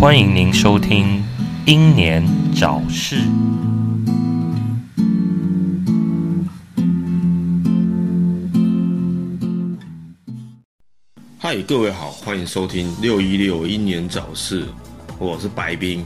[0.00, 1.18] 欢迎您收听
[1.66, 3.16] 《英年早逝》。
[11.40, 14.64] 嗨，各位好，欢迎收听六一六英年早逝，
[15.18, 16.04] 我是白冰。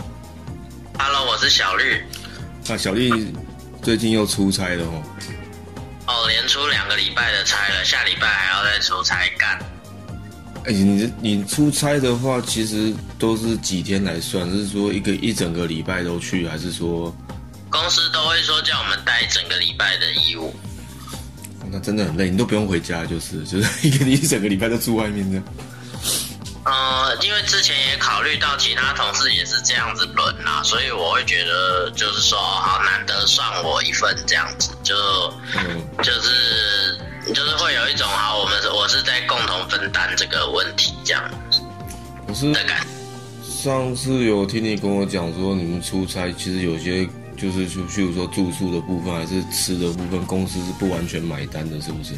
[0.99, 2.03] Hello，我是小绿。
[2.67, 3.31] 那小绿
[3.83, 5.03] 最近又出差了哦，
[6.07, 9.59] 哦，连出两个礼拜的差了，下礼拜还要再出差干。
[10.65, 14.49] 哎、你你出差的话，其实都是几天来算？
[14.51, 17.15] 是说一个一整个礼拜都去，还是说
[17.69, 20.55] 公司都会说叫我们带整个礼拜的衣物。
[21.71, 22.31] 那真的很累？
[22.31, 25.45] 你都不用回家，就是就 是一个一整个礼拜都住外面这样。
[26.65, 34.95] 呃，因为之前也考虑到其他同事也是这样子轮啦，所以我会觉得就是说，好难得算我一份这样子，就
[35.57, 41.31] 嗯，就是就是会有一种好，我们是我是在共同分担这个问题这样
[42.27, 42.53] 可是。
[43.43, 52.15] 上次有听你跟我讲说，你们出差其实有些就是就譬如说住宿的部分，还是吃的部分，公司是不完全买单的，是不是？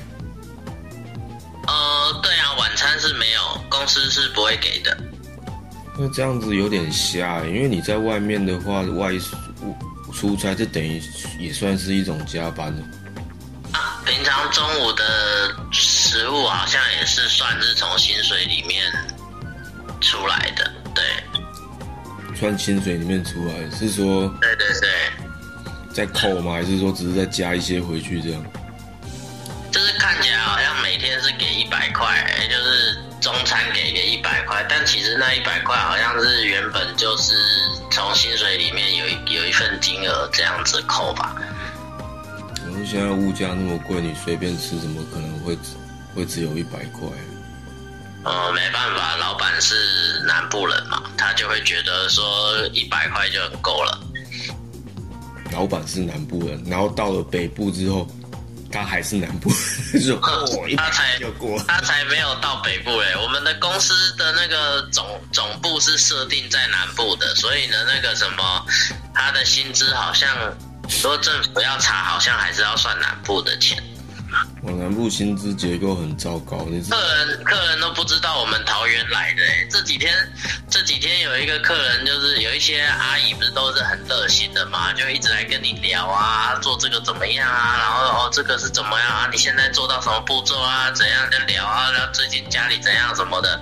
[1.66, 4.96] 呃，对啊，晚餐是没有，公司是不会给的。
[5.98, 9.36] 那这样子有点瞎欸，因为你在外面的话，外出
[10.12, 10.98] 出差，这等于
[11.38, 12.82] 也算是一种加班了。
[14.14, 18.90] 啊，平常中午的食物好像也是算是从薪水里面
[20.00, 21.04] 出来的，对，
[22.36, 24.90] 算薪水里面出来，是说对对对，
[25.92, 26.52] 再扣吗？
[26.52, 28.42] 还是说只是再加一些回去这样？
[29.72, 37.32] 就是看起来好像每天是给一百块，就是中餐给个一百块，但其实那一百块好像是原本就是
[37.90, 41.34] 从薪水里面有一有一份金额这样子扣吧。
[42.86, 45.76] 现在物价那么贵，你随便吃怎么可能会只
[46.14, 47.08] 会只有一百块？
[48.24, 49.74] 呃，没办法，老板是
[50.26, 52.24] 南部人嘛，他就会觉得说
[52.72, 54.00] 一百块就很够了。
[55.52, 58.08] 老板是南部人，然后到了北部之后，
[58.72, 59.50] 他还是南部
[59.92, 61.20] 人，就 哦，一百他才。
[61.68, 68.66] 他才没有到北部诶，我们的公司的那个总总部是设定在南部的，所以呢，那个什么，
[69.14, 70.28] 他的薪资好像，
[70.88, 73.82] 说政府要查，好像还是要算南部的钱。
[74.62, 80.14] 我南部薪资结构很糟糕，客人客人都不知道我们桃园来的诶，这几天
[80.70, 93.60] 这几天有一个客人，就是有一些阿姨不是都是很热心的嘛，就一直来跟你聊啊，做这个怎么样啊，然后哦这个是怎么样啊，你现在做到什么步骤啊，怎样的聊啊，聊最近家里怎样什么的，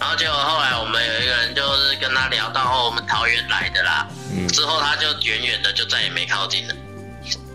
[0.00, 6.74] 然后结果后来我们有一个人就是跟他聊到哦我们桃园来的啦，嗯，之后他就远远的就再也没靠近了。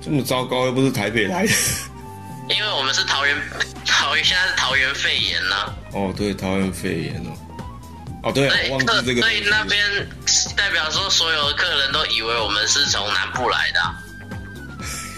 [0.02, 1.54] 这么糟糕，又不是台北来的。
[2.50, 3.36] 因为我们是桃园，
[3.86, 5.56] 桃园现在是桃园肺炎呢、
[5.94, 7.32] 哦，对，桃园肺炎哦。
[8.24, 9.22] 哦，对，对，我忘记这个。
[9.22, 10.08] 所以那边
[10.56, 13.96] 代表说，所有的客人都以为我们是从南部来的啊、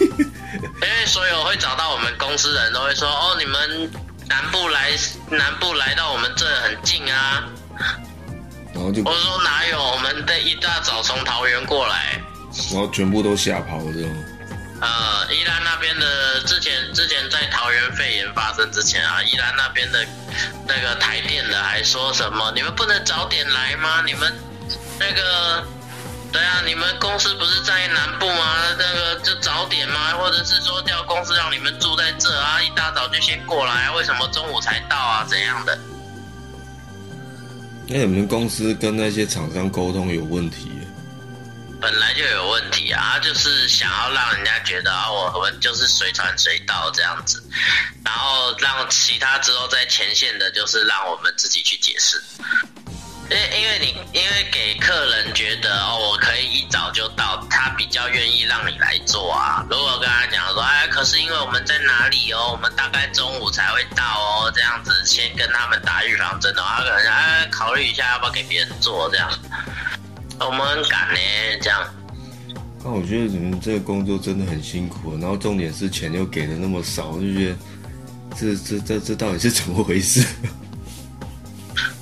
[0.00, 3.90] 因为所有会找到我们公司人都会说，哦，你们
[4.26, 4.90] 南部来，
[5.30, 7.44] 南部来到我们这很近啊。
[8.74, 12.20] 然后就，我说哪有，我们的一大早从桃园过来。
[12.72, 14.10] 然后全部都吓跑这样。
[14.80, 20.06] 呃，宜兰那边的之前之前在桃园肺炎发生之前啊，宜兰那边的
[20.66, 24.02] 那个台电的还说什么，你们不能早点来吗？
[24.06, 24.32] 你们
[25.00, 25.66] 那个，
[26.32, 28.54] 对啊，你们公司不是在南部吗？
[28.78, 30.12] 那个就早点吗？
[30.16, 35.24] 或者是说叫公司让你们住在这啊，一大早就先过来，为什么中午才到啊？
[35.28, 35.76] 怎样的？
[37.88, 40.70] 那你们公司跟那些厂商沟通有问题？
[41.80, 47.42] 本来就有问题啊，就是想要让人家觉得啊，我们就是随传随到这样子，
[48.04, 52.20] 然后让其他之后在前线的，就是让我们自己去解释。
[53.30, 59.62] 因为因为你因为给客人觉得哦，我可以一早就到，他比较愿意让你来做啊。
[59.68, 69.30] 如果跟他讲说，哎，可是因为我们在哪里哦，我们大概中午才会到哦，这样子先跟他们打预防针的话，他可能哎考虑一下要不要给别人做这样。
[70.40, 71.18] 我们很赶呢，
[71.60, 71.84] 这样。
[72.84, 77.56] 那我觉得你们这个工作真的很辛苦，然后重点是钱又给的那么少，我就觉得
[78.36, 80.24] 这这这这到底是怎么回事？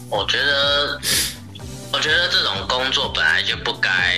[0.09, 1.01] 我觉得，
[1.93, 4.17] 我觉得这种工作本来就不该，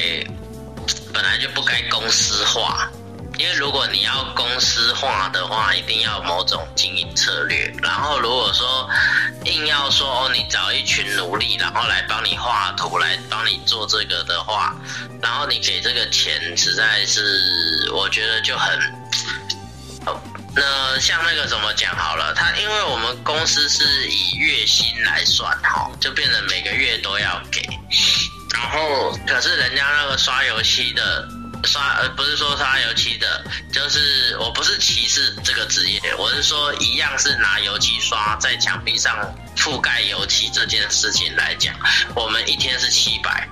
[1.12, 2.91] 本来就不该公司化。
[3.38, 7.73] 因为如果你要公司化的话，一定要某种经营策略。
[7.81, 8.90] 然后如果说
[9.44, 14.75] 硬要说哦，你找一群奴隶，然后来帮你画图，来帮你做这个的话，
[15.23, 18.76] 然后你给这个钱，实在是我觉得就很。
[20.56, 27.62] 那像那个怎么讲好了，他因为我们公司是以月薪来算哈，就变成每个月都要给。
[28.52, 31.29] 然后可是人家那个刷游戏的。
[31.65, 39.17] 刷呃不是说刷油漆的，就是我不是歧视这个职业，我是说一样是拿油漆刷在墙壁上
[39.57, 41.75] 覆盖油漆这件事情来讲，
[42.15, 43.49] 我们一天是七百，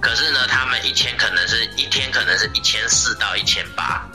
[0.00, 4.06] 可是呢他们一天可能是一天可能是一千四到一千八。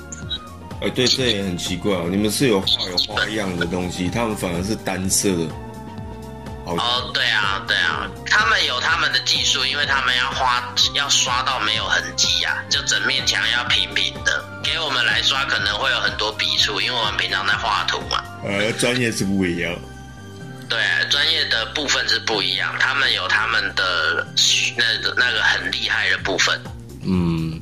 [0.81, 5.47] 哎，对，这也很奇怪哦，你们是有画有花样的东西，他们反而是单色的。
[6.65, 12.43] 哦，对啊，对啊，他们有他们的技术，因为他们要花要刷到没有痕迹
[12.85, 14.43] 整面墙要平平的。
[14.63, 18.23] 给我们来刷可能会有很多笔触，因为我们平常在画图嘛。
[18.43, 19.73] 呃，专业是不一样。
[20.67, 20.79] 对，
[21.09, 24.25] 专业的部分是不一样，他们有他们的
[24.75, 26.59] 那个那个很厉害的部分。
[27.03, 27.59] 嗯。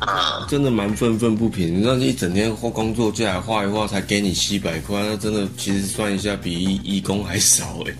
[0.00, 1.82] 啊，真的蛮愤愤不平。
[1.82, 7.90] 那一整天画工作下来画一画，才给你七百块，那真的其实算一下比义义工还少哎。
[7.90, 7.94] 哎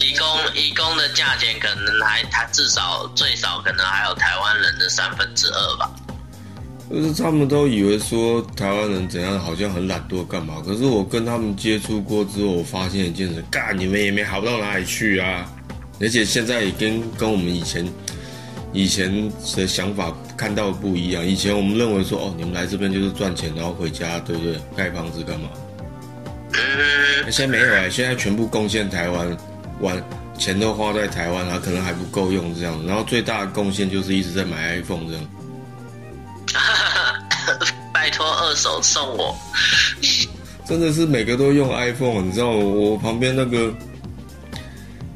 [0.00, 5.90] 义工义工的价钱可能还他至少最少可能还有台湾人的三分之二吧。
[6.90, 10.60] 就是他们都以为说台湾人怎样，好像很懒惰干嘛？
[10.66, 15.48] 可是我跟他们接触过之后，我发现一件事：，干你们也没好到哪里去啊。
[16.00, 17.88] 而且现在也跟跟我们以前
[18.72, 21.24] 以前的想法看到不一样。
[21.24, 24.60] 以前我们认为说，哦，你们来这边就是赚钱，然后回家，对不对？
[24.76, 25.48] 盖房子干嘛？
[27.30, 29.36] 现在没有哎，现在全部贡献台湾，
[29.80, 30.02] 完
[30.38, 32.86] 钱都花在台湾，啊，可能还不够用这样。
[32.86, 35.22] 然后最大的贡献就是一直在买 iPhone 这样。
[37.92, 39.36] 拜托二手送我。
[40.66, 43.72] 真的是每个都用 iPhone，你知道我旁边那个。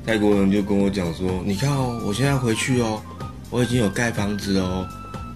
[0.07, 3.01] 泰国人就跟我讲说：“你看哦，我现在回去哦，
[3.49, 4.87] 我已经有盖房子哦，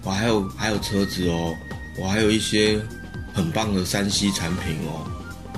[0.03, 1.55] 我还有还有车子哦，
[1.97, 2.79] 我还有一些
[3.33, 5.09] 很棒的山西产品哦。”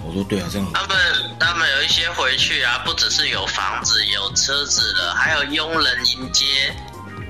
[0.05, 0.97] 我说：“对啊，这样。”他们
[1.39, 6.45] 他们有一些回去啊，不只是有房子有车子了，还有佣人迎接。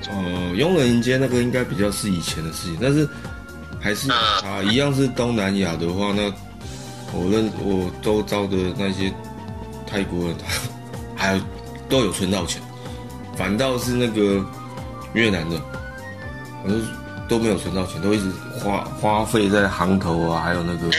[0.09, 3.07] 哦，佣人迎接那个应该比较是以前的事情，但是
[3.79, 6.23] 还是啊，一样是东南亚的话，那
[7.13, 9.13] 我认我周遭的那些
[9.85, 10.35] 泰国人，
[11.15, 11.41] 还有。
[11.89, 12.61] 都有存到钱，
[13.37, 14.41] 反倒是那个
[15.11, 15.61] 越南的，
[16.63, 16.71] 我
[17.27, 20.89] 都没有存到钱，都一直花花费在行头啊，还有那个。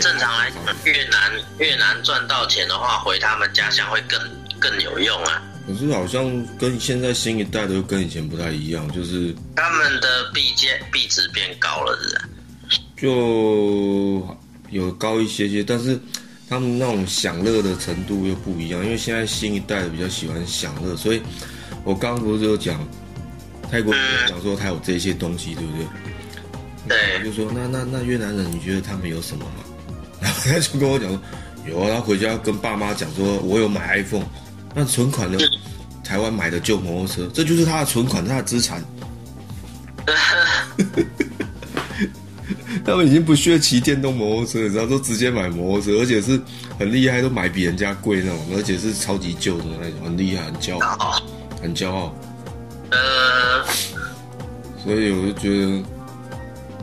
[0.00, 4.20] 正常来讲，越南越南赚到钱的话，回他们家乡会更
[4.58, 5.42] 更有用啊。
[5.66, 11.98] 可是好像跟现在新一代的跟以前不太一样，就是他们的币阶币值变高了，
[12.68, 14.36] 是就
[14.70, 15.98] 有高一些些，但是。
[16.50, 21.20] 他们那种享乐的程度又不一样，因为现在新一代的比较喜欢享乐，所以
[21.84, 22.82] 我刚刚不是有讲
[23.70, 23.94] 泰国
[24.26, 25.86] 讲说他有这些东西，对不对？
[26.88, 27.22] 对。
[27.22, 29.62] 就说那那那越南人，你觉得他们有什么吗？
[30.20, 31.20] 然后他就跟我讲说
[31.66, 34.24] 有啊，他回家跟爸妈讲说，我有买 iPhone，
[34.74, 35.38] 那存款呢？
[36.02, 38.82] 台湾买的旧摩托车，这就是他的存款，他的资产。
[42.84, 46.40] 他们已经不需要骑电动摩托车，然后都直接买摩托车，而且是
[46.78, 51.22] 很厉害，都买比人家贵那种，而且是超级旧的那种，很厉害，很骄傲，
[51.60, 52.14] 很骄傲。
[52.90, 53.62] 呃，
[54.82, 55.82] 所以我就觉得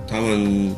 [0.08, 0.76] 他们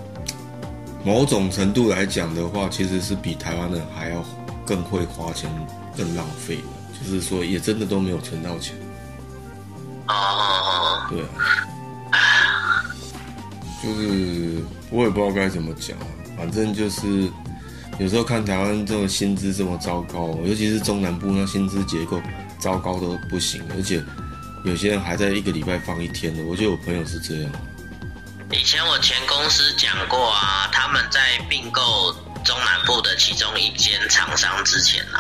[1.08, 4.22] 某种程度来讲的话，其实是比台湾人还要
[4.66, 5.50] 更会花钱、
[5.96, 8.76] 更浪费的，就是说也真的都没有存到钱。
[10.06, 11.22] 啊，对
[12.12, 12.84] 啊，
[13.82, 14.62] 就是。
[14.90, 15.98] 我也不知道该怎么讲，
[16.38, 17.30] 反正就是
[18.00, 22.22] 有时候看台湾这种薪资这么糟糕，尤其是中南部那薪资结构
[22.60, 24.04] 糟糕都不行，而且
[24.66, 26.44] 有些人还在一个礼拜放一天的。
[26.44, 27.52] 我就有朋友是这样。
[28.52, 32.16] 以前我前公司讲过啊，他们在并购。
[32.46, 35.20] 中南部的其中一间厂商之前呢，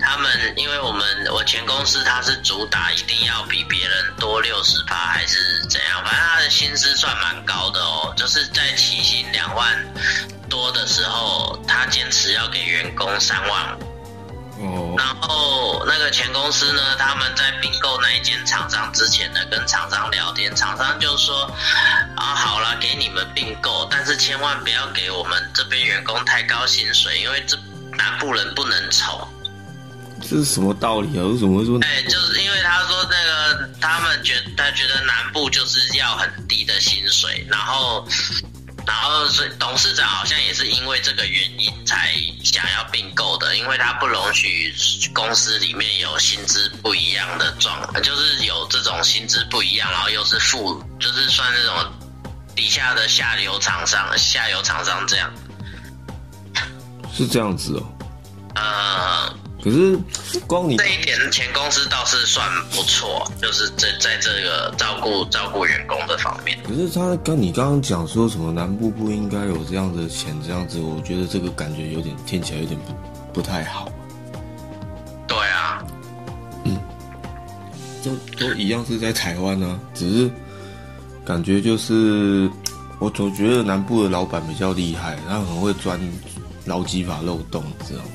[0.00, 9.92] 他们因为我们我前公司他是主打一定要比别人多六十趴还是怎样，反正他的薪资算蛮高的哦，就是在起薪两万
[10.48, 13.76] 多的时候，他坚持要给员工三万。
[14.96, 21.50] 然后那个前公司呢，他们在并购那一间厂商之前呢，跟厂商聊天，厂商就说
[22.16, 27.56] 啊，好了，给你们并购，但是千万不要给我们这边员工太高薪水，因为这
[27.96, 29.26] 南部人不能丑。
[30.20, 31.24] 这是什么道理啊？
[31.24, 31.78] 为什么会说？
[31.82, 38.06] 哎，就是因为他说那个他们觉他觉得南部就是要很低的薪水，然后。
[38.86, 42.12] 然后，是董事长好像也是因为这个原因才
[42.42, 44.74] 想要并购的，因为他不容许
[45.14, 51.92] 公司里面有薪资不一样的状，就是有这种薪资不一样，然后又是负，就是算这种
[52.56, 55.32] 底下的下游厂商、下游厂商这样。
[57.14, 57.82] 是这样子哦。
[58.54, 59.96] 呃，可是
[60.46, 66.58] 光你这一点前公司倒是算不错，就是在在这个照顾照顾员工的方面。
[66.66, 73.88] 可是他跟你刚刚讲说什么南部不应该有这样的钱，这样子，我觉得这个感觉有点听起来有点不不太好。
[75.28, 75.82] 对啊，
[76.64, 76.76] 嗯
[78.04, 80.30] 都都一样是在台湾呢、只是
[81.24, 82.50] 感觉就是
[82.98, 86.00] 我总觉得南部的老板比较厉害，他很会钻
[86.64, 88.10] 劳基法漏洞，你知道吗？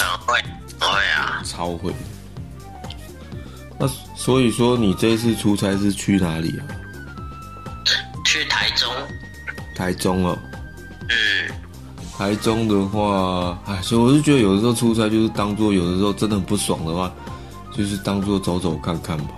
[0.00, 0.42] 嗯，会
[0.82, 1.92] 会啊，超会。
[3.78, 3.86] 那
[4.16, 6.62] 所以说你这一次出差是去哪里啊？
[8.24, 8.90] 去台中，
[9.76, 10.38] 台中哦。
[11.08, 11.50] 嗯，
[12.16, 17.12] 台中的话，哎，所以我是觉得有的时候出差就是当做有的时候真的很不爽的话，
[17.76, 19.34] 就是当做走走看看吧。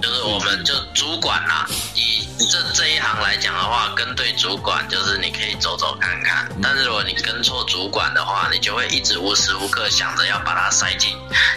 [0.00, 6.48] 就是我们就主管啦、以这这一行来讲的话，跟对主管就是你可以走走看看。
[6.62, 11.10] 但是如果你跟错主管的话，你就会一直无时无刻想着要把它塞进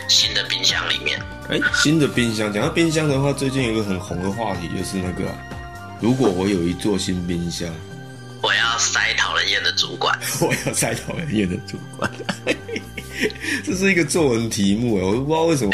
[0.07, 1.19] 新的冰箱里面。
[1.49, 5.35] 哎，新的冰箱，讲到冰箱的话，最近有一个很红的话题就是那个啊、
[5.99, 7.69] 如果我有一座新冰箱，
[8.41, 12.09] 我要塞讨人厌的主管， 我要塞讨人厌的主管。
[13.65, 15.73] 这是一个作文题目哎，我都不知道为什么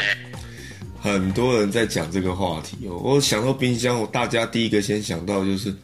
[1.04, 2.96] 很多人在讲这个话题哦。
[2.96, 5.76] 我想到冰箱，我大家第一个先想到就是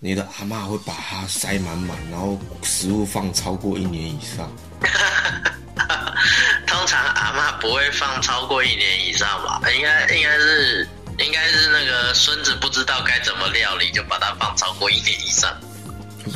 [0.00, 4.50] 你的阿嬷会把它塞满满，然后食物放超过一年以上。
[6.66, 9.60] 通常阿嬷不会放超过一年以上吧？
[9.76, 15.54] 应该应该是应该是那个孙子不知道该怎么料理，就把它放超过一年以上。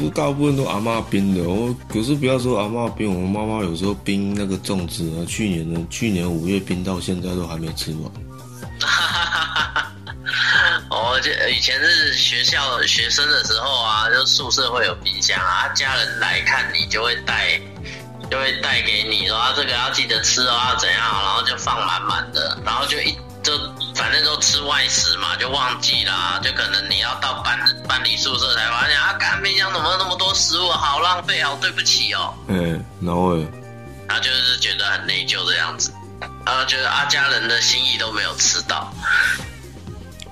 [0.00, 8.10] 是大部分都阿妈冰的，我可是不要说阿妈冰，我妈妈有时候冰那个粽子啊，去年的去年五月冰到现在都还没吃完。
[10.90, 17.60] 哦，就以前是学校学生的时候啊，就宿舍会有冰箱啊，家人来看你就会带，
[18.30, 23.52] 就会带给你说啊，这个要记得吃哦，要怎样，然后就放满满的，然后就一就
[24.00, 33.46] 反正都吃外食嘛，就忘记啦，就可能你要到搬搬离宿舍才发现啊，干冰箱怎么那么多食物，好浪费，好对不起哦，嗯、然后哎，
[34.08, 35.92] 然后就是觉得很内疚这样子，
[36.46, 38.90] 然后觉得啊，家人的心意都没有吃到。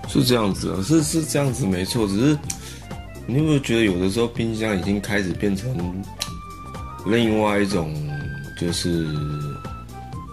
[0.09, 2.39] 是这样子啊，是是这样子没错，只是
[3.27, 6.03] 你有没有觉得有的时候冰箱已经开始变成
[7.05, 7.95] 另外一种，
[8.59, 9.07] 就是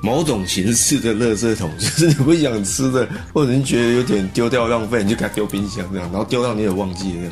[0.05, 7.31] 某种形式的垃圾桶，就是你不想吃的，或者你觉得有点丢掉浪费，你就给它丢冰箱这样，然后丢到你也忘记了。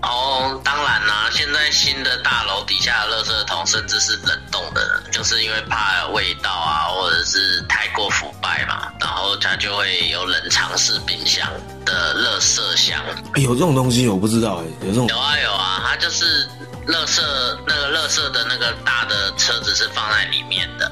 [0.00, 11.46] 哦，当然啦、现在新的大楼底下的垃圾桶甚至是冷冻的，就是因为怕有味道啊，或者是太过腐败嘛，然后它就会有冷藏式冰箱
[11.84, 12.98] 的垃圾箱。
[13.34, 16.48] 哎、有这种东西我不知道哎、有这种有啊有啊，它就是
[16.88, 17.20] 垃圾
[17.66, 20.90] 那个垃圾的那个大的车子是放在里面的，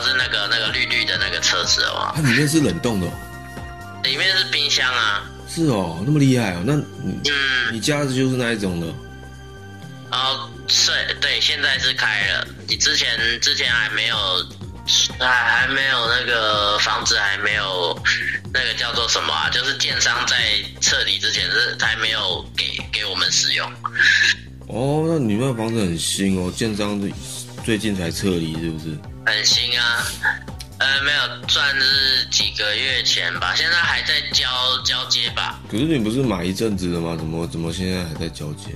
[0.00, 3.12] 就是那个那个绿绿的那个车子哦，它里面是冷冻的、哦，
[4.02, 8.86] 里面是冰箱啊，是哦，那么厉害哦，那你嗯，你家的就是那一种的，
[10.10, 10.90] 然后是
[11.20, 12.46] 对，现在是开了。
[12.66, 14.16] 你之前之前还没有，
[15.18, 17.94] 还还没有那个房子还没有
[18.54, 19.50] 那个叫做什么啊？
[19.50, 20.36] 就是建商在
[20.80, 23.70] 撤离之前是还没有给给我们使用。
[24.68, 26.98] 哦，那你们房子很新哦，建商
[27.66, 28.96] 最近才撤离是不是？
[29.26, 30.06] 很新啊，
[30.78, 34.46] 呃，没有赚是几个月前吧，现在还在交
[34.84, 35.58] 交接吧。
[35.70, 37.16] 可是你不是买一阵子了吗？
[37.16, 38.74] 怎么怎么现在还在交接？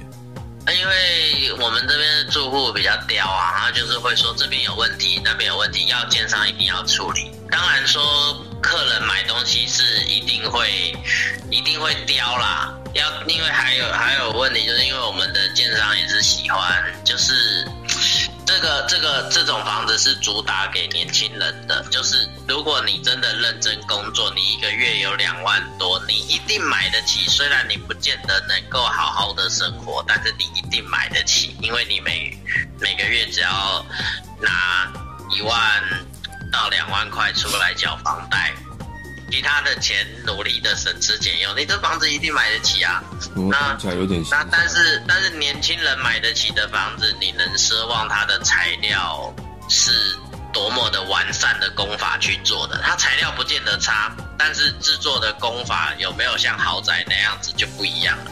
[0.67, 7.31] 因为我们这边的住户比较刁啊，他就是会说这边有问题，那边有问题，要建商一定要处理。
[7.51, 8.03] 当然说
[8.63, 10.97] 客人买东西是一定会
[11.51, 17.69] 一定会刁啦，要因为还有还有问题，就是因为我们的建商也是喜欢，就是
[18.47, 27.29] 这个这个这种房子是主打给年轻人的，就是如果你真的认真工作，你一个月有两万多，你一定买得起。
[27.29, 32.39] 虽然你不见得能够好好的生活，但是你一定买得起，因为你每
[32.81, 33.85] 每个月只要
[34.41, 34.93] 拿
[35.31, 35.83] 一万
[36.53, 38.53] 到两万块出来缴房贷，
[39.35, 43.03] 其他的钱努力的省吃俭用，你这房子一定买得起啊。
[43.35, 49.35] 我那有点那但是但是年轻人买得起的房子，你能奢望它的材料
[49.69, 49.91] 是
[50.53, 52.81] 多么的完善的工法去做的？
[52.85, 58.31] 它材料不见得差，但是制作的工法有没有像豪宅那样子就不一样了。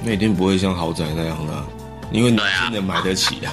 [0.00, 1.66] 那一定不会像豪宅那样啦，
[2.12, 3.52] 因为年轻人买得起啊。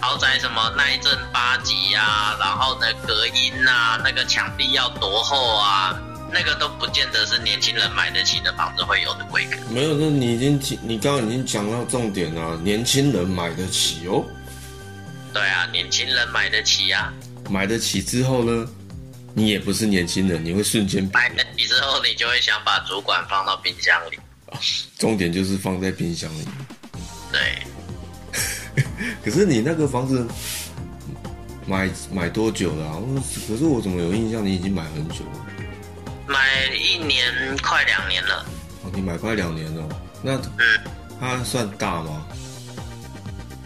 [0.00, 5.94] 豪宅什么耐震八级啊，然后呢隔音啊，那个墙壁要多厚啊，
[6.32, 9.56] 那个都不见得是年轻人买得起的房子会有的规格。
[9.68, 14.24] 没有，那你已经你刚刚已经讲到重点了，年轻人买得起哦，
[15.32, 17.12] 对啊，年轻人买得起啊，
[17.50, 18.66] 买得起之后呢，
[19.34, 24.18] 你也不是年轻人，你会瞬间买得起之后，你就会想把主管放到冰箱里。
[24.98, 26.44] 重点就是放在冰箱里。
[27.30, 27.58] 对，
[29.24, 30.26] 可是你那个房子
[31.66, 33.02] 买买多久了、
[33.48, 35.46] 可是我怎么有印象你已经买很久了？
[36.26, 38.44] 买一年快两年了。
[38.84, 39.88] 哦，你买快两年了，
[40.22, 40.80] 那嗯，
[41.20, 42.24] 它算大吗？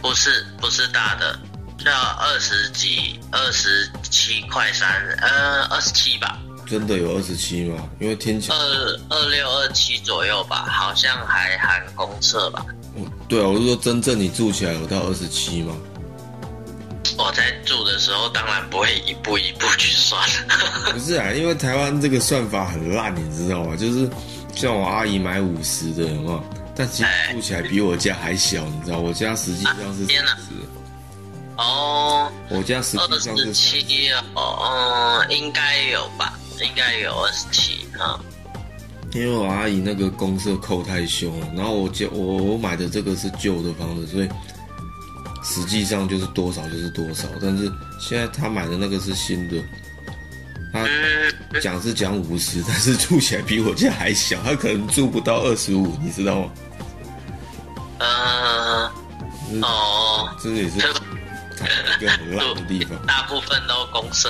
[0.01, 1.39] 不是不是大的，
[1.85, 4.89] 要二十几、二十七块三，
[5.21, 6.37] 呃，二十七吧，
[6.67, 7.89] 真的有二十七吗？
[7.99, 12.65] 因为听起来，二二六二七左右吧，好像还含公厕吧。
[12.97, 15.75] 嗯对啊，我是说真正你住起来有到二十七吗？
[17.17, 20.21] 我在住的时候，当然不会一步一步去算。
[20.91, 23.75] 不是啊，因为台湾这个算法很烂，你知道吗？
[23.75, 24.09] 就是
[24.55, 26.43] 像我阿姨买五十的，有？
[26.75, 28.99] 但其实哎住起来比我家还小，你知道？
[28.99, 30.67] 我家实际上是天哪四十，
[31.57, 38.19] 哦，我家实二际上是二十七哦，嗯，应该有吧，应该有二十七啊。
[39.15, 44.29] 因为我阿姨那个公社扣太凶了，然后我家我我买的这个是旧的房子，所以
[45.41, 47.25] 实际上就是多少就是多少。
[47.41, 49.55] 但是现在他买的那个是新的，
[50.73, 56.51] 他嗯，讲是讲五十，但是住起来比我家还小，他可能住不到二十五，你知道吗？
[57.99, 58.91] 呃，
[59.49, 64.29] 嗯哦，这也是一个很烂的地方，大部分都公社。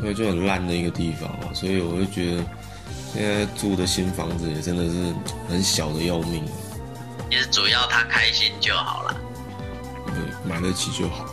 [0.00, 2.42] 对，就很烂的一个地方嘛，所以我就觉得
[3.16, 5.14] 现在住的新房子也真的是
[5.48, 6.44] 很小的要命，
[7.30, 9.16] 其实主要他开心就好了。
[10.08, 11.24] 对，买得起就好。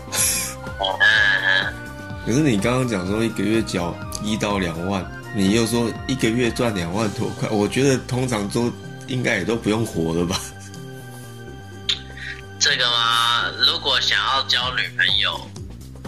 [0.79, 1.73] 哦，嗯，
[2.25, 8.71] 可是你刚刚讲说一个月缴一到两万，你又说一个月赚两万多块，我觉得通常都
[9.07, 10.39] 应该也都不用活了吧？
[12.61, 15.49] 这个嘛，如果想要交女朋友，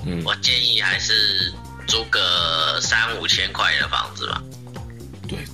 [0.05, 1.53] 嗯，我建议还是
[1.85, 4.41] 租个三五千块的房子吧。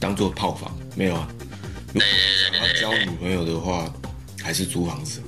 [0.01, 1.27] 对，当做炮房没有啊。
[1.93, 3.87] 如果交女朋友的话，
[4.43, 5.21] 还是租房子。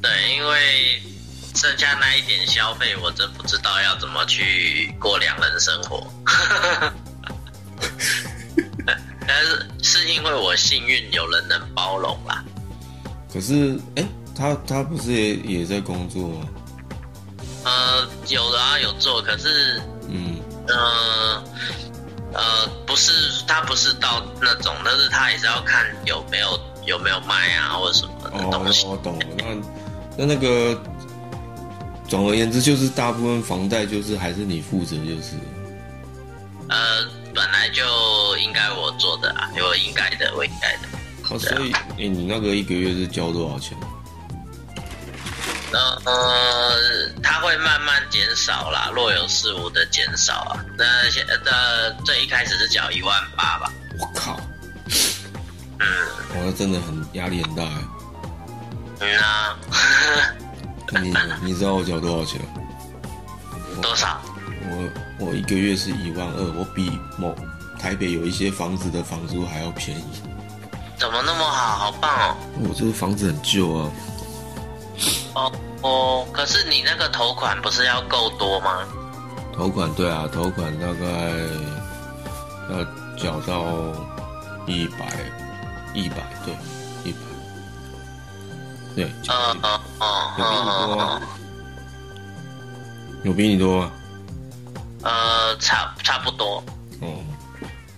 [0.00, 1.02] 对，因为
[1.54, 6.06] 剩下那一点消费，我真不知道要怎么去过两人生活。
[9.28, 12.44] 但是是因为我幸运有人能包容啦。
[13.32, 14.04] 可是，哎、
[14.36, 16.48] 他他不是也也在工作吗？
[17.64, 20.36] 呃，有的啊，有做，可是嗯，
[20.68, 21.42] 呃
[22.36, 23.12] 呃，不是，
[23.46, 28.86] 他不是到那种，但是他也是要看有没有有没有卖啊，或者什么的哦，东西。
[28.86, 29.26] 我懂了。
[29.38, 29.44] 那
[30.18, 30.78] 那那个，
[32.06, 35.32] 总而言之，就是大部分房贷就是还是你负责，就是。
[36.68, 37.82] 呃，本来就
[38.38, 40.88] 应该我做的啊，我应该的，我应该的。
[41.30, 43.78] 哦，所以，哎、你那个一个月是交多少钱？
[45.76, 50.64] 呃呃，它会慢慢减少啦，若有似无的减少啊。
[50.78, 54.40] 那现呃，最一开始是缴一万八吧，我靠，
[55.78, 55.86] 嗯
[56.34, 57.84] 我那真的很压力很大哎。
[59.00, 59.56] 嗯啊，
[61.02, 62.48] 你你知道我缴多少钱吗？
[63.82, 64.20] 多少？
[64.68, 67.36] 我我一个月是一万二，我比某
[67.78, 70.04] 台北有一些房子的房租还要便宜。
[70.98, 71.76] 怎么那么好？
[71.76, 72.36] 好棒哦！
[72.60, 73.90] 我这个房子很旧啊，
[75.34, 75.52] 哦
[75.86, 78.82] 哦，可是你那个头款不是要够多吗？
[79.54, 81.06] 头款对啊，头款大概
[82.70, 82.84] 要
[83.16, 83.64] 缴到
[84.66, 85.06] 一百
[85.94, 86.52] 一百对
[87.04, 87.18] 一百，
[88.96, 91.20] 对，缴呃100呃呃有比你多吗？
[93.22, 93.92] 有比你多吗？
[95.02, 96.62] 呃，差差不多，
[97.00, 97.06] 哦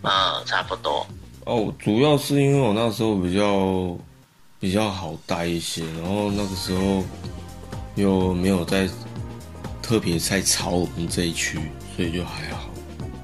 [0.03, 1.07] 呃，差不多。
[1.46, 3.96] 哦，主要是因为我那时候比较
[4.61, 7.03] 比较好带一些，然后那个时候
[7.99, 8.89] 又没有在
[9.83, 11.59] 特别在炒我们这一区，
[11.97, 12.71] 所以就还好。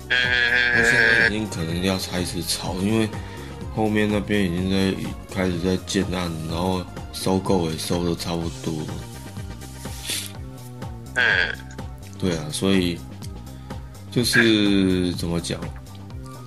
[0.09, 3.09] 那现在已嗯，经可能要开始炒，因为
[3.75, 4.95] 后面那边已经在
[5.33, 8.95] 开始在建案，然后收购也收的差不多了。
[11.15, 11.55] 嗯，
[12.19, 12.99] 对啊，所以
[14.11, 15.61] 就是怎么讲，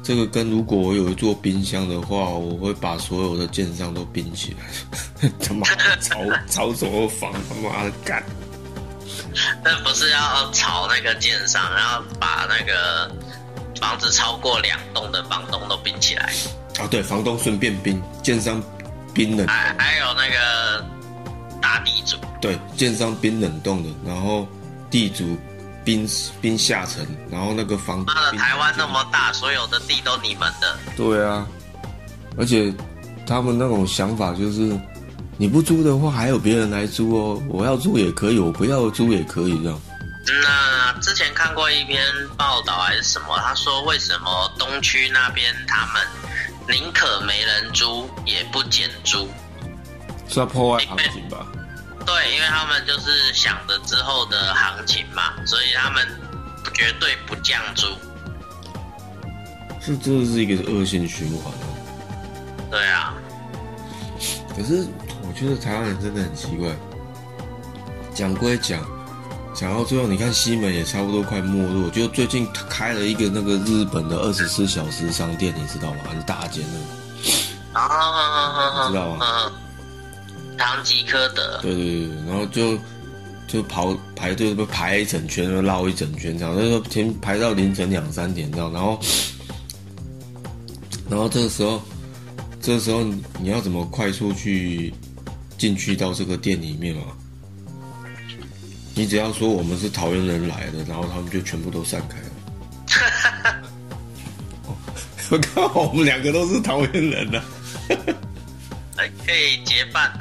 [0.08, 5.30] 这个跟如果我有一座冰箱的话，我会把所有的建商都冰起来。
[5.46, 6.18] 他妈的炒
[6.48, 7.34] 炒什么房？
[7.34, 8.24] 他妈的干！
[9.62, 13.14] 那不是要炒那个建商，然后把那个
[13.82, 16.32] 房子超过两栋的房东都冰起来，
[16.80, 18.64] 啊，对，房东顺便冰，建商
[19.14, 20.86] 冰冷，还还有那个
[21.62, 24.48] 打地主，对，建商冰冷冻的，然后
[24.90, 25.38] 地主
[25.88, 26.06] 冰
[26.42, 30.78] 冰下沉，然后那个房妈的，台湾那么大，所有的地都你们的。
[30.98, 31.48] 对啊，
[32.38, 32.74] 而且
[33.26, 34.78] 他们那种想法就是，
[35.38, 37.42] 你不租的话，还有别人来租哦。
[37.48, 39.80] 我要租也可以，我不要租也可以这样。
[40.44, 42.04] 那之前看过一篇
[42.36, 46.06] 报道还是什么，他说为什么东区那边他们
[46.68, 49.30] 宁可没人租也不减租，
[50.28, 51.48] 是要破坏行情吧？
[52.08, 56.08] 对，因为他们就是想着之后的行情嘛，所以他们
[56.74, 57.86] 绝对不降租。
[59.86, 62.68] 这真的是一个恶性循环哦。
[62.72, 63.14] 对啊。
[64.56, 64.88] 可是
[65.22, 66.70] 我觉得台湾人真的很奇怪，
[68.16, 68.80] 讲归讲。
[69.54, 75.98] 讲到最后，你看西门也差不多快没落，就最近开了一个那个日本的二十四小时商店，你知道吗？
[76.08, 76.80] 很大间的。
[77.74, 79.52] 啊，知道吗？
[80.58, 81.60] 唐吉诃德。
[81.62, 82.78] 对对对，然后就
[83.48, 89.00] 就跑排队，不排一整圈，绕一整圈，这样，那时候天排到凌晨两三点，这样，然后
[91.10, 91.82] 然后这个时候，
[92.62, 93.04] 这个时候
[93.40, 94.94] 你要怎么快速去
[95.58, 97.04] 进去到这个店里面嘛？
[98.94, 102.24] 你只要说我们是桃园人来的，然后他们就全部都散开了。
[105.30, 107.42] 我靠，我们两个都是桃园人呢，
[108.96, 110.12] 还 可以结伴。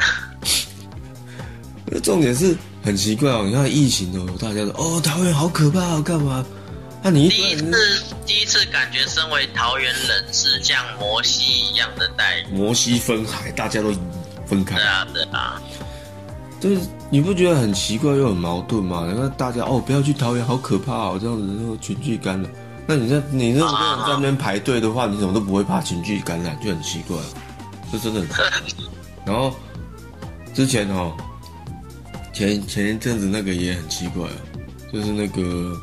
[1.91, 6.45] 那重点是很奇怪哦，你看疫情哦，大家说哦桃园好可怕，哦干嘛？
[7.03, 13.93] 那你第一次第一次感觉身为桃园人是像摩西一样的待遇，摩西分海，大家都
[14.45, 14.75] 分开。
[14.75, 15.63] 对啊，对啊。
[16.59, 19.07] 就是你不觉得很奇怪又很矛盾吗？
[19.09, 22.51] 你看大家哦，不要去桃园，好可怕哦，这样子那个群聚感染。
[22.89, 23.73] 那你在你那个
[24.07, 27.17] 在那边排队的话，你怎么都不会怕群聚感染，就很奇怪。
[27.93, 28.29] 这真的很。
[29.25, 29.55] 然后
[30.55, 31.17] 之前哦，
[32.37, 34.29] 前前一阵子那个也很奇怪，
[34.93, 35.75] 就是那个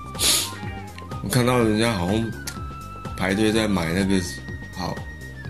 [1.25, 2.31] 我看到人家好像
[3.17, 4.21] 排队在买那个，
[4.77, 4.93] 好，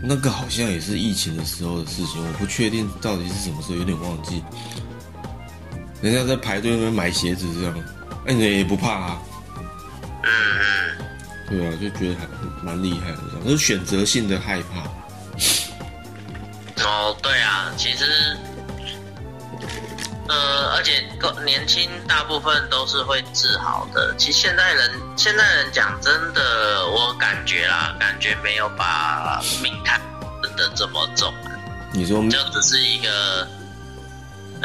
[0.02, 4.42] 那个好像也是疫情的时候的事情，我不确定到底是什么时候，有点忘记。
[6.02, 7.78] 人家在排队那边买鞋子，这样，
[8.26, 9.22] 哎，你也不怕啊？
[10.24, 11.06] 嗯嗯。
[11.50, 12.26] 对啊，就觉得还
[12.64, 14.90] 蛮厉害的，这样，是选择性的害怕。
[16.82, 18.06] 哦，对啊，其实，
[20.28, 24.16] 呃，而且个年轻大部分都是会治好的。
[24.18, 30.02] 其实现代人，现代人讲真的，我感觉啦，感觉没有把命看
[30.42, 31.34] 真的这么重。
[31.94, 33.48] 你说，就只是一个。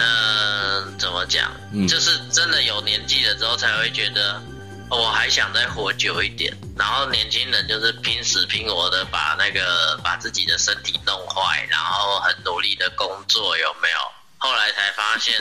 [0.00, 1.50] 嗯，怎么讲？
[1.88, 4.40] 就是真的有年纪了之后，才会觉得
[4.88, 6.56] 我还想再活久一点。
[6.76, 13.96] 然后年轻人就是拼死拼活的把那个把自己的身体弄坏，然后很努力的工作，有没有？
[14.38, 15.34] 后来才发现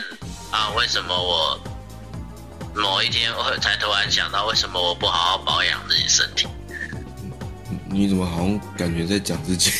[0.52, 1.60] 啊，为什么我
[2.76, 6.48] 某一天我才突然想到，为什么我不好好保养自己身体？
[7.90, 9.72] 你怎么好像感觉在讲自己？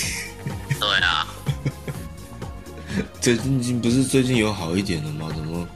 [0.80, 1.28] 对啊。
[3.22, 5.30] 最近不是最近有好一点了吗？
[5.36, 5.68] 怎么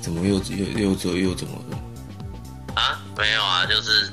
[0.00, 1.78] 怎么又又又又又怎么了？
[2.80, 4.08] 啊，没有啊，就是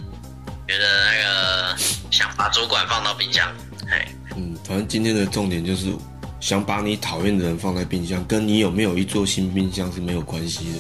[0.68, 1.78] 觉得那个
[2.12, 3.48] 想把主管放到冰箱。
[3.90, 5.96] 嘿，嗯，反正今天的重点就是
[6.40, 10.80] 想把你讨厌的人放在冰箱，跟你有没有一座新冰箱是没有关系的。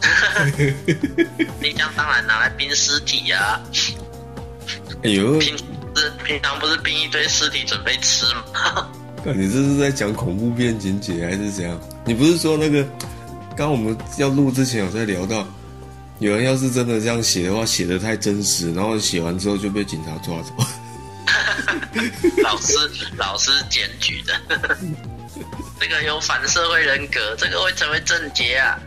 [1.60, 3.60] 冰箱当然拿来冰尸体呀。
[5.02, 5.56] 哎呦，平
[5.94, 8.88] 是平常不是冰一堆尸体准备吃吗？
[9.36, 11.78] 你这是在讲恐怖片情节还是怎样？
[12.04, 12.86] 你不是说那个
[13.56, 15.46] 刚我们要录之前有在聊到，
[16.18, 20.52] 有人要是真的这样写的话，写的太真实，然后写完之后就被警察抓走。
[22.42, 22.74] 老师，
[23.16, 24.40] 老师检举的，
[25.80, 28.78] 这个有反社会人格，这个会成为正结啊。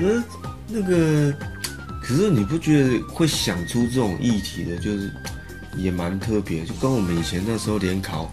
[0.00, 0.22] 呃，
[0.68, 1.32] 那个，
[2.02, 5.12] 可是你不觉得会想出这种议题的，就是？
[5.78, 8.32] 也蛮特别，就跟我们以前那时候联考，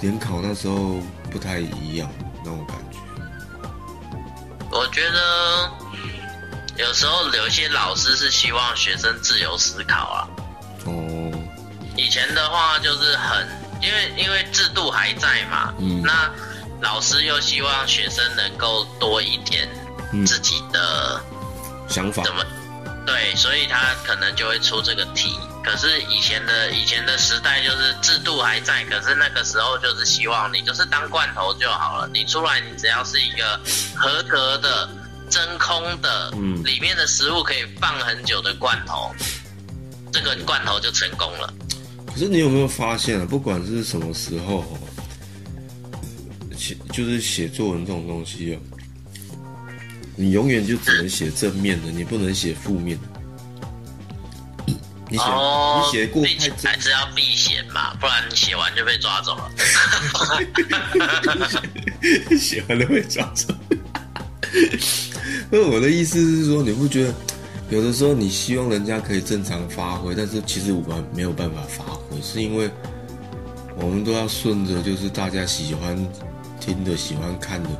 [0.00, 2.08] 联考那时候不太一样
[2.44, 2.98] 那种感觉。
[4.70, 5.68] 我觉得
[6.76, 10.28] 有时候有些老师是希望学生自由思考啊。
[10.92, 11.32] 哦。
[11.96, 13.46] 以前的话就是很，
[13.80, 16.30] 因为因为制度还在嘛，嗯，那
[16.80, 19.68] 老师又希望学生能够多一点
[20.26, 21.20] 自己的
[21.88, 22.44] 想法，怎么？
[23.06, 25.38] 对，所以他可能就会出这个题。
[25.64, 33.58] 可是以前的以前的时代就是制度还在，可是那个时候就是希望你就是当罐头就好了，你出来你只要是一个
[33.96, 34.88] 合格的
[35.28, 39.12] 真空的，嗯，里面的食物可以放很久的罐头，
[40.16, 41.52] 这个罐头就成功了。
[42.06, 43.26] 可是你有没有发现啊？
[43.28, 44.64] 不管是什么时候，
[46.56, 48.60] 写就是写作文这种东西啊，
[50.16, 53.02] 你永远就只能写正面的，你不能写负面的。
[55.08, 56.22] 你写、哦，你写过
[56.64, 59.52] 还是要避嫌嘛，不然你写完就被抓走了。
[62.40, 63.54] 写完就被抓走。
[65.50, 67.14] 那我的意思是说，你不觉得
[67.68, 72.70] 有的时候你希望人家可以正常发挥，但是其实我们没有办法发挥，是因为
[73.76, 75.96] 我们都要顺着就是大家喜欢
[76.60, 77.70] 听的、喜欢看的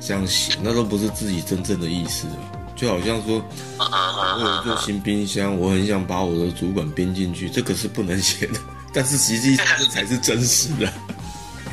[0.00, 2.36] 这样写，那都不是自己真正的意思了。
[2.76, 3.44] 就好像说，
[3.78, 8.60] 我有做新冰箱，我很想把我的主管编进去，这个是不能写的，
[8.94, 10.92] 但是实际上这才是真实的。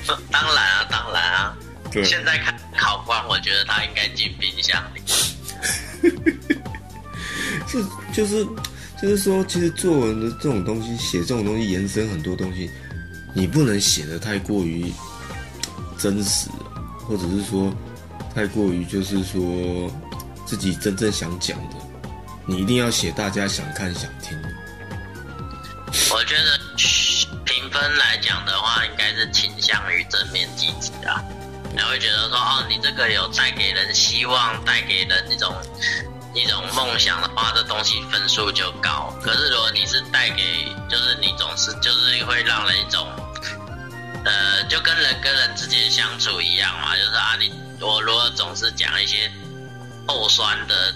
[0.08, 1.56] 嗯，当然啊，当然啊。
[1.92, 5.02] 对，现在看考官，我觉得他应该进冰箱里。
[8.14, 8.46] 就是
[9.02, 12.70] 就是说，其实作文的这种东西，写这种东西延伸很多东西，
[13.34, 14.92] 你不能写的太过于
[15.98, 16.50] 真实，
[17.08, 17.74] 或者是说
[18.34, 19.92] 太过于就是说
[20.46, 21.76] 自己真正想讲的，
[22.46, 24.38] 你一定要写大家想看想听。
[26.12, 26.60] 我觉得
[27.46, 31.24] 评分来讲的话，应该是倾向于正面积极啊。
[31.74, 35.54] 你会觉得说，哦，你这个有带给人希望，带给人一种
[36.36, 39.12] 一种梦想的话，这东西分数就高。
[39.24, 43.08] 可是如果你是带给，就是你总是就是会让人一种，
[44.24, 49.32] 呃，就跟人跟人之间相处一样嘛，就是啊，你我如果总是讲一些
[50.08, 50.94] 后酸的。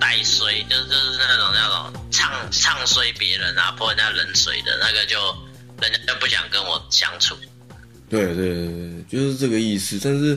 [0.00, 5.16] 带衰，就就是那种那种唱唱衰别人啊，泼人家冷水的那个就，
[5.80, 7.34] 人家就不想跟我相处。
[8.10, 9.98] 对对对对，就是这个意思。
[10.02, 10.36] 但是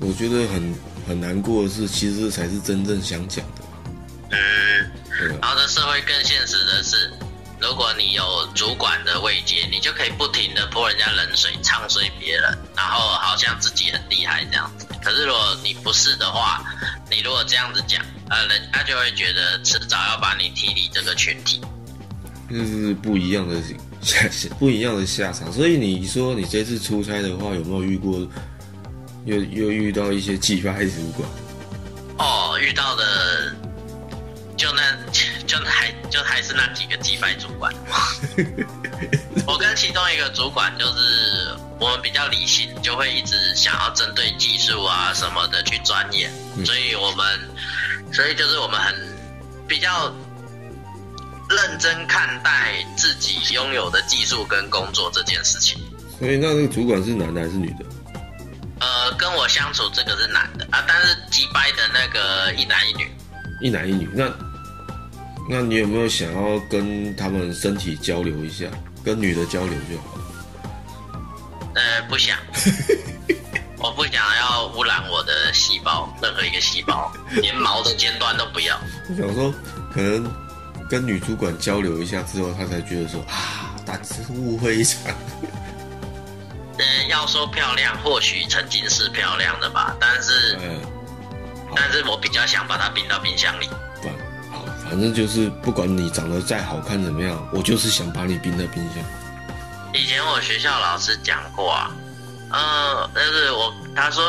[0.00, 0.74] 我觉得很
[1.10, 3.62] 很难过的事，其实才是真正想讲的。
[4.30, 4.38] 嗯，
[5.18, 7.10] 对啊，然后这社会更现实的是，
[7.60, 14.86] 如果你有主管的位阶，你就可以不停的泼人家冷水，唱衰别人，然后好像自己很厉害这样子。
[15.02, 16.62] 可是如果你不是的话，
[17.10, 21.60] 你如果这样子讲，呃，人家就会觉得迟早要把你踢离这个群体。
[22.48, 23.60] 就是不一样的
[24.00, 24.28] 下
[24.60, 25.52] 不一样的下场。
[25.52, 28.24] 所以你说你这次出差的话，有没有遇过
[29.30, 31.28] 又又遇到一些鸡掰主管？
[32.18, 33.52] 哦，遇到的
[34.56, 34.82] 就那
[35.46, 37.72] 就还就还是那几个击败主管。
[39.46, 47.26] 我跟其中一个主管就是我们比较理性，就会一直想要针对技术啊什么的去钻研，嗯所以我们
[48.12, 48.94] 所以就是我们很
[49.66, 50.12] 比较
[51.48, 55.80] 认真看待自己拥有的技术跟工作这件事情。
[56.18, 57.84] 所以那那个主管是男的还是女的？
[58.80, 63.10] 呃，跟我相处这个是男的啊，但是击败的那个一男一女。
[63.60, 64.08] 一男一女。
[64.14, 64.30] 那
[65.48, 68.66] 那你有没有想要跟他们身体交流一下？
[69.02, 70.22] 跟女的交流就好了。
[71.74, 72.36] 呃，不想，
[73.80, 78.78] 我不想要污染我的细胞，任何一个细胞， 连毛的尖端都不要。
[79.08, 79.54] 我想说，
[79.94, 80.30] 可能
[80.88, 85.00] 跟女主管交流一下之后，她才觉得说啊，大致误会一场。
[86.80, 90.80] 呃，要说漂亮，或许曾经是漂亮的吧，但是，嗯，
[91.76, 93.68] 但是我比较想把它冰到冰箱里。
[94.00, 94.10] 对
[94.50, 99.04] 好，反正就是不管你长得再好看怎么样，我就是想把你冰在冰箱。
[99.92, 101.90] 以前我学校老师讲过啊，
[102.50, 104.24] 呃，但是我他说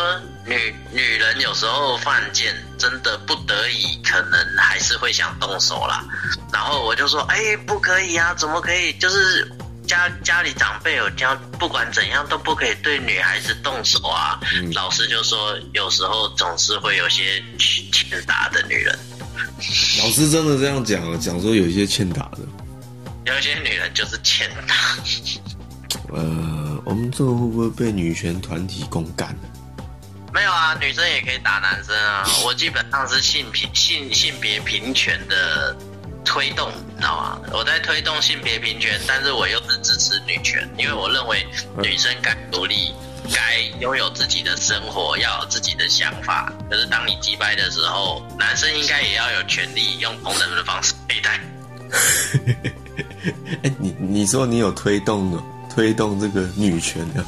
[0.45, 6.03] 女女人有时候犯贱，真的不得已，可能还是会想动手啦。
[6.51, 8.91] 然后我就说，哎，不可以啊，怎么可以？
[8.93, 9.49] 就是
[9.91, 14.39] 家家里长辈有教，不管怎样都不可以对女孩子动手啊。
[14.55, 18.97] 嗯老师就说，有时候总是会有些欠打的女人，
[19.99, 22.39] 老师真的这样讲啊，讲说有一些欠打的。
[23.25, 24.75] 有一些女人就是欠打。
[26.13, 29.35] 呃，我们这个会不会被女权团体公干？
[30.33, 32.25] 没有啊，女生也可以打男生啊。
[32.45, 35.75] 我基本上是性平性性别平权的
[36.23, 37.39] 推动，你知道吗？
[37.51, 41.45] 我在推动性别平权，但是我又是支持女权，因为我认为
[41.81, 42.93] 女生该独立，
[43.33, 46.51] 该拥有自己的生活，要有自己的想法。
[46.69, 51.39] 可是当你击败的时候，男生应该也要有权利用同等的方式对待。
[53.63, 57.23] 哎、你你说你有推动的推动这个女权的，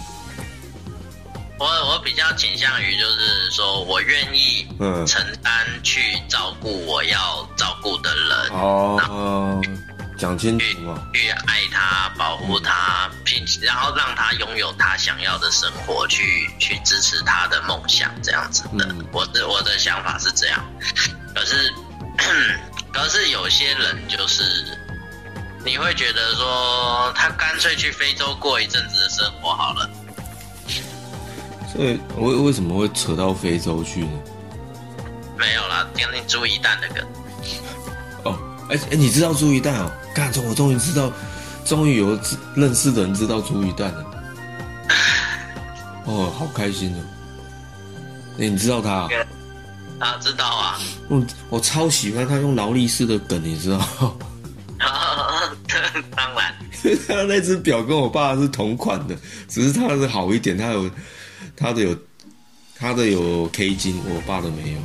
[1.59, 8.49] 我我比较倾向于就是说我愿意嗯，承担去照顾我要照顾的人。
[8.51, 9.61] 哦，
[10.17, 18.85] 讲清楚嘛，去爱他、保护他，并然后让他拥有他想要的生活，去去支持他的梦想，这样子的。
[18.85, 20.63] 嗯我的我的想法是这样，
[21.35, 21.71] 可是
[22.91, 24.43] 可是有些人就是
[25.63, 29.89] 你会觉得说，他干脆去非洲过一阵子的生活好了。
[31.73, 34.11] 所以为为什么会扯到非洲去呢？
[35.37, 37.03] 没有啦，听听朱一蛋的梗。
[38.23, 38.37] 哦，
[38.69, 39.91] 哎哎，你知道朱一蛋哦？
[40.13, 41.11] 干，我终于知道，
[41.65, 42.17] 终于有
[42.55, 44.05] 认识的人知道朱一蛋了。
[46.05, 46.99] 哦，好开心哦！
[48.39, 49.09] 哎，你知道他？
[49.99, 50.79] 啊，知道啊。
[51.09, 53.79] 我我超喜欢他用劳力士的梗，你知道？
[56.15, 56.53] 当然，
[57.07, 59.15] 他那只表跟我爸是同款的，
[59.47, 60.89] 只是他是好一点，他有
[61.55, 61.97] 他的有
[62.75, 64.79] 他的有 K 金，我爸的没有。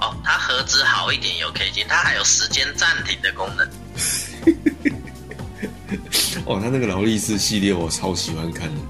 [0.00, 3.68] 哦，他盒子好一点有 K 金，他还有时间暂停的功能。
[6.44, 8.80] 哦，他那个劳力士系列我超喜欢看的，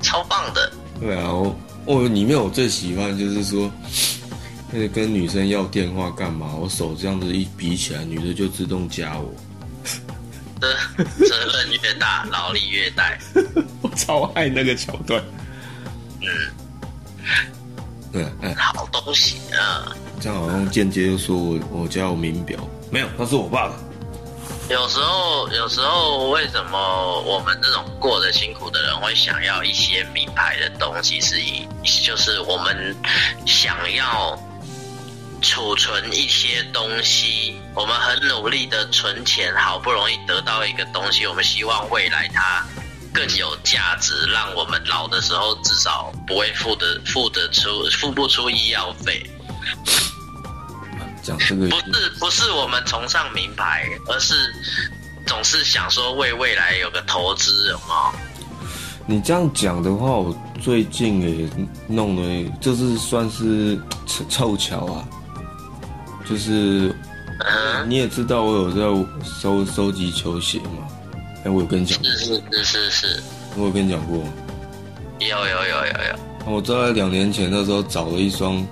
[0.00, 0.72] 超棒的。
[1.00, 3.70] 对啊，我我里面我最喜欢就是说，
[4.70, 6.54] 那个跟女生要电话干嘛？
[6.54, 9.34] 我手这样子一比起来，女的就自动加我。
[10.60, 10.72] 责
[11.26, 13.12] 责任越大，劳力越大。
[13.82, 15.20] 我超爱那个桥段。
[16.22, 19.92] 嗯，对，哎，好东西啊！
[20.20, 22.58] 这样好像间接就说我我家有名表，
[22.90, 23.74] 没有，那是我爸的。
[24.70, 31.20] 有时候，有时候为什么我们这种过得辛苦的人会想要一些名牌的东西？
[31.20, 31.66] 是以
[32.04, 32.96] 就是我们
[33.46, 34.38] 想要。
[35.44, 42.64] 储存一些东西，我们很努力的存钱，好不容易得到一个东西，我们希望未来它
[43.12, 49.28] 更有价值，让我们老的时候至少不会付的付得出付不出医药费。
[51.22, 54.34] 讲这个不是不是我们崇尚名牌，而是
[55.26, 58.12] 总是想说为未来有个投资，哦。
[59.06, 61.50] 你这样讲的话，我最近也
[61.86, 65.04] 弄了，就是算是凑凑巧啊。
[66.24, 66.94] 就是，
[67.86, 68.80] 你也知道我有在
[69.40, 70.86] 收收集球鞋嘛？
[71.44, 73.22] 哎，我有跟你讲，是是是是是，
[73.56, 74.18] 我有跟你讲过，
[75.18, 76.52] 有有有有有。
[76.52, 78.64] 我在两年前那时候找了一双，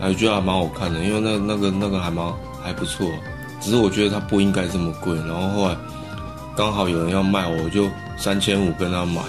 [0.00, 3.08] 哎，觉得还蛮好看的，因为那那个那个还蛮还不错，
[3.60, 5.14] 只是我觉得它不应该这么贵。
[5.14, 5.76] 然后后来
[6.56, 9.22] 刚好有人要卖，我就三千五跟他买，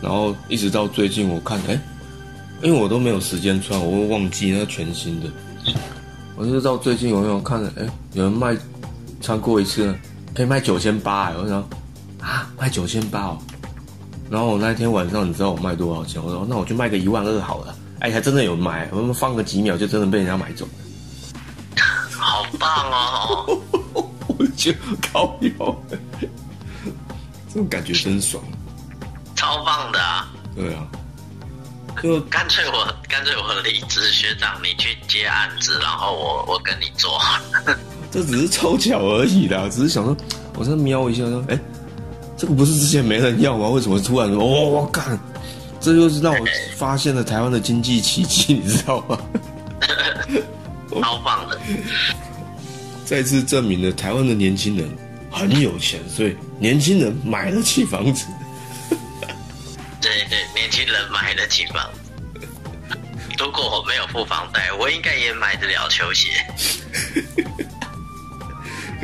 [0.00, 1.80] 然后一直到最近我看，哎，
[2.62, 5.28] 因为我都没有时间穿，我会忘记那全新的。
[6.36, 7.72] 我就到最近有没有看了？
[7.78, 8.56] 哎，有人卖，
[9.20, 9.94] 穿过一次，
[10.34, 11.34] 可以卖九千八哎！
[11.36, 11.60] 我想，
[12.20, 13.38] 啊，卖九千八哦。
[14.28, 16.20] 然后我那天晚上，你知道我卖多少钱？
[16.22, 17.76] 我说那我就卖个一万二好了。
[18.00, 20.72] 哎，还真的有买，我们放个几秒就真的被人家买走了。
[22.10, 23.60] 好棒哦！
[24.26, 25.76] 我就靠腰，
[27.48, 28.42] 这种感觉真爽，
[29.36, 30.00] 超棒的。
[30.00, 30.84] 啊对啊。
[32.02, 37.20] 就干脆我干脆我离职，学长你去接案子，然后我我跟你做。
[38.14, 40.16] 这只是凑巧而已啦，只是想说，
[40.54, 41.58] 我在瞄一下说，哎，
[42.36, 43.68] 这个不是之前没人要吗？
[43.70, 45.18] 为什么突然说，哦，我干，
[45.80, 46.46] 这就是让我
[46.76, 49.18] 发现了台湾的经济奇迹，你知道吗？
[51.02, 51.58] 超棒的，
[53.04, 54.88] 再次证明了台湾的年轻人
[55.28, 58.26] 很有钱，所以年轻人买得起房子。
[60.00, 61.90] 对对，年轻人买得起房。
[63.40, 66.28] 如果我没有付房贷，我应该也买得了球鞋。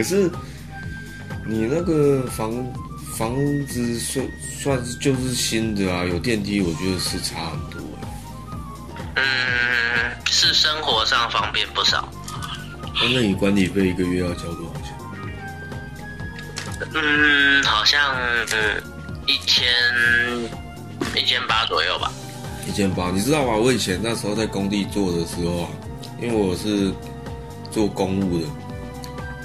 [0.01, 0.31] 可是
[1.47, 2.51] 你那个房
[3.19, 3.37] 房
[3.67, 7.79] 子算算是就是新的啊，有电梯，我觉得是差很多。
[9.17, 9.23] 嗯，
[10.31, 12.09] 是生活上方便不少。
[13.13, 14.95] 那你管理费一个月要交多少钱？
[16.95, 18.17] 嗯，好像
[18.53, 18.83] 嗯
[19.27, 19.67] 一千。
[21.15, 22.11] 一千八左右吧，
[22.67, 23.55] 一千八，你知道吗？
[23.55, 25.69] 我以前那时候在工地做的时候啊，
[26.23, 26.91] 因为我是
[27.71, 28.47] 做公务的，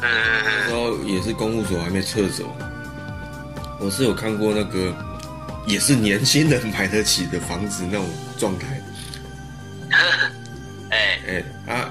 [0.02, 0.12] 嗯，
[0.44, 2.56] 那时候也是公务所还没撤走，
[3.80, 4.94] 我是有看过那个
[5.68, 8.82] 也是年轻人买得起的房子那种状态，
[10.92, 11.20] 哎。
[11.28, 11.90] 哎啊，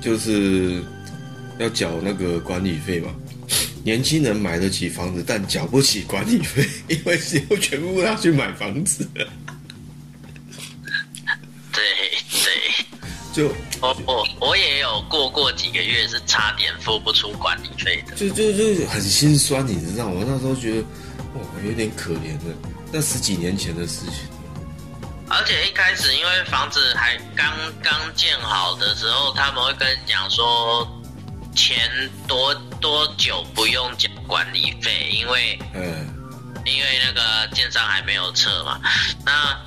[0.00, 0.80] 就是
[1.58, 3.12] 要缴那个管理费嘛。
[3.82, 9.08] 年轻人买得起房子，但缴不起管理费，因为又全部要去买房子。
[11.72, 11.82] 对
[12.30, 12.84] 对，
[13.32, 20.16] 就我我我也有过过几个月是差点付不出管理费的，就就就很心酸，你知道吗？
[20.18, 20.82] 我那时候觉得
[21.34, 22.54] 哇，有点可怜的，
[22.92, 24.28] 那十几年前的事情。
[25.28, 27.52] 而且一开始因为房子还刚
[27.82, 30.86] 刚建好的时候，他们会跟你讲说。
[31.52, 31.76] 钱
[32.28, 35.10] 多多久不用缴管理费？
[35.10, 36.06] 因为，嗯，
[36.64, 38.80] 因为那个建商还没有撤嘛，
[39.26, 39.60] 那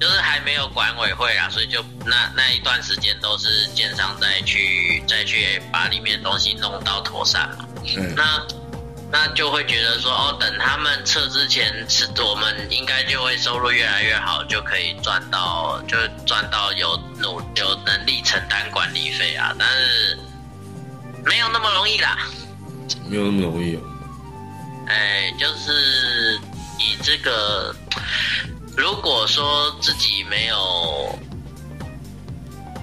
[0.00, 7.66] 就是还没有管委会啊，所以就那那一段时间都是建商再去再去把里面东西弄到妥善嘛。
[7.84, 8.46] 嗯，那
[9.10, 15.96] 那就会觉得说，哦，等他们撤之前，是我们应该就会收入越来越好，就可以赚到，就
[16.26, 19.54] 赚到有努有能力承担管理费啊。
[19.58, 20.18] 但是
[21.24, 22.18] 没有那么容易啦。
[23.06, 23.80] 没有那么容易哦。
[24.88, 26.38] 哎，就是
[26.78, 27.74] 以这个，
[28.78, 31.18] 如果说自己没有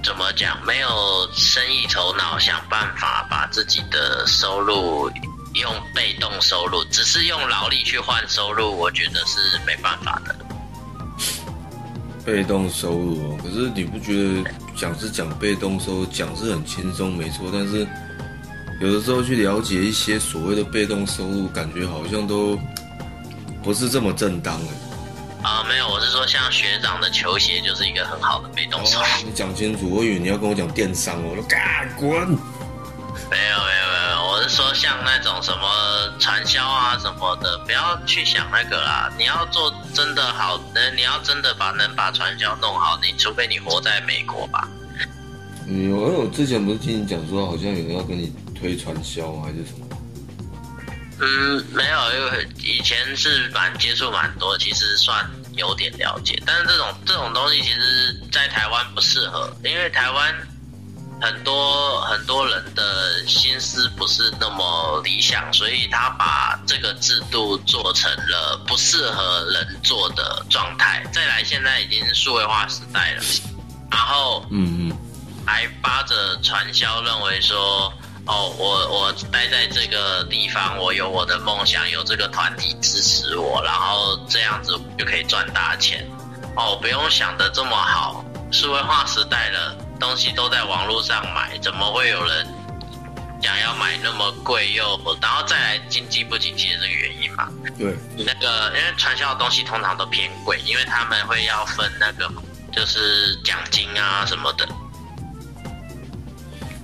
[0.04, 0.89] 怎么讲，没有
[1.34, 5.10] 生意头脑，想办法把自己的收入。
[5.54, 10.36] 用被动收入，只是用劳力去换收入，我觉得是没办法的。
[12.26, 17.88] 被动收入哦，可是你不觉得讲是讲被动收入，讲是很轻松没错，但是
[18.82, 22.60] 有的时候去了解一些所谓的被动收入，感觉好像都
[23.64, 24.84] 不是这么正当哎。
[25.46, 29.06] 啊，没有，我是说像学长的球鞋就是一个很好的被动收入。
[29.24, 32.12] 你讲清楚，我以为你要跟我讲电商哦，我说干滚。
[33.30, 34.50] 没有没有没有，我是。
[34.50, 35.68] 说像那种什么
[36.20, 39.12] 传销啊什么的，不要去想那个啦。
[39.20, 44.68] 你要做真的好，能你要真的把能把传销弄好，你除非你活在美国吧。
[45.68, 49.95] 嗯，我我之前不是听你讲说，好像有人要跟你推传销还是什么？
[51.20, 56.41] 嗯，没有，因为以前是蛮接触蛮多，其实算有点了解。
[56.45, 60.36] 但是这种这种东西，其实在台湾不适合，因为台湾。
[61.22, 71.01] 很多很多人的心思不是那么理想，所以他把这个制度做成了不适合人做的状态。
[71.13, 73.24] 再来，现在已经数位化时代了，
[73.89, 74.97] 然后嗯嗯，
[75.47, 77.91] 还扒着传销，认为说
[78.28, 86.07] 哦，我我待在这个地方，我有我的梦想，有这个团体支持我，然后这样子就可以赚大钱。
[86.55, 89.78] 哦，不用想的这么好，数位化时代了。
[89.97, 92.45] 东西都在网络上买，怎么会有人
[93.41, 97.47] 想要买那么贵又然后再来经济不景气的这个原因嘛？
[97.78, 102.30] 对，那个因为传销的东西通常都偏贵，因为他们会要分那个
[102.73, 104.67] 就是奖金啊什么的。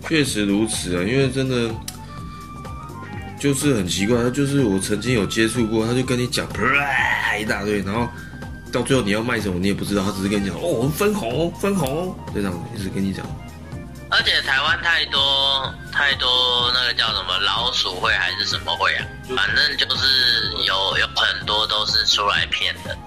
[0.07, 1.69] 确实如此啊，因为真的
[3.39, 6.47] 就是很奇怪，他就是我曾经有接触过，他就跟你讲
[7.39, 8.07] 一大堆，然后。
[8.73, 13.25] 到最后你要卖什么你也不知道，他只是跟你讲哦，分红分红，这样一直跟你讲。
[14.09, 22.97] 而且台湾太多太多那个叫什么老鼠会还是什么会啊，反正就是有有很多都是出来骗的。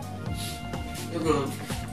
[1.11, 1.49] 那个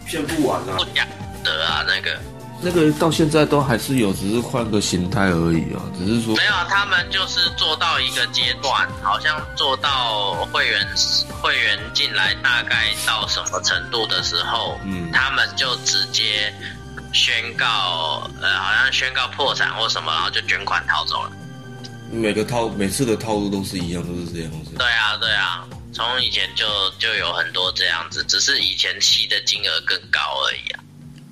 [0.05, 1.07] 骗不完啊，不讲
[1.41, 2.19] 的啊那个。
[2.63, 10.87] 那个到现在都还是有，只是换个形态而已啊，只是说没有，他们就是做到一个阶段，好像做到会员
[11.41, 16.53] 会员进来大概到什么程度的时候，嗯，他们就直接
[17.13, 21.31] 宣告，呃，好像宣告破产或什么，然后就卷款逃走了。
[22.11, 24.71] 每个套每次的套路都是一样，都是这样子。
[24.77, 26.65] 对啊，对啊，从以前就
[26.99, 30.79] 就有很多这样子，只是以前吸的金额更高而已啊。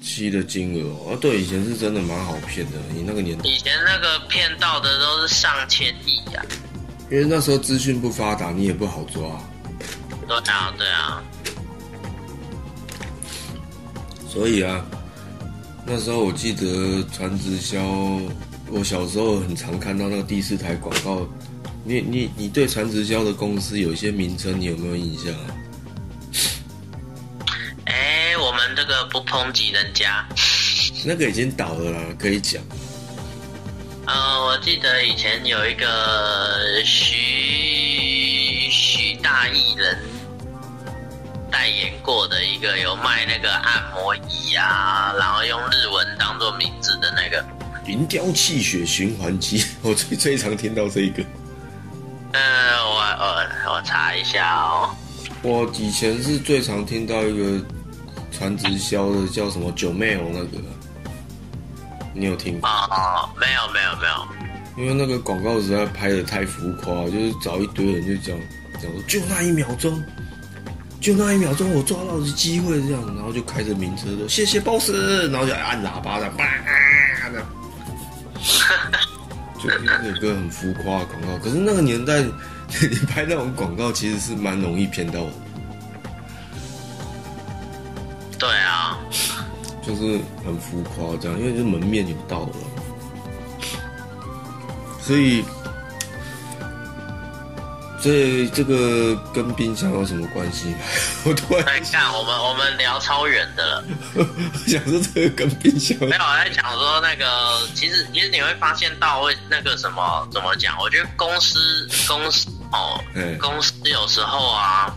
[0.02, 2.78] 吸的金额啊，对，以前是真的蛮好骗的。
[2.94, 6.44] 你那个年代，以前那个骗到的都是上千亿呀。
[7.12, 9.22] 因为那时候资讯不发达，你也不好抓。
[10.28, 11.24] 对啊，对啊。
[14.28, 14.86] 所以啊，
[15.86, 17.82] 那时候我记得传直销，
[18.70, 21.28] 我小时候很常看到那个第四台广告。
[21.84, 25.56] 你你你对传直销的公司有一些名称，你有没有印象啊？
[28.90, 30.26] 个不抨击人家，
[31.06, 32.60] 那个已经倒了啦，可以讲。
[34.08, 39.96] 呃，我记得以前有一个徐徐大艺人
[41.52, 47.46] 代言过的一个，有卖那个按摩椅啊，然后用日文当做名字的那个
[47.86, 51.24] 云雕气血循环机， 我最最常听到这一个。
[52.34, 54.90] 呃，我我我查一下哦。
[55.44, 57.64] 我以前是最常听到一个。
[58.32, 60.58] 传直销的叫什么九妹哦，那个
[62.14, 62.68] 你有听过？
[62.70, 68.38] 啊，没有没有没有，因为那个广告实在拍的太浮夸，就是找一堆人就讲
[68.82, 70.04] 讲说就那一秒钟，
[71.02, 74.90] 就那一秒钟我抓到的机会这样，然后就开着名车说谢谢 boss，
[75.32, 76.46] 然后就按喇叭的叭
[77.34, 77.42] 的，
[79.62, 81.38] 就那个很浮夸的广告。
[81.44, 82.22] 可是那个年代
[82.82, 85.32] 你拍那种广告其实是蛮容易骗到的。
[88.40, 88.98] 对啊，
[89.86, 92.56] 就是很浮夸这样，因为这门面有到了，
[95.02, 95.44] 所以，
[98.02, 100.74] 所以这个跟冰箱有什么关系？
[101.26, 103.84] 我突然看我们我们聊超远的了，
[104.66, 110.78] 想说这个跟冰箱没有我在讲说那个，其实其实你会发现到会那个什么怎么讲？
[110.80, 111.60] 我觉得公司
[112.08, 114.94] 公司哦哎，公司有时候啊，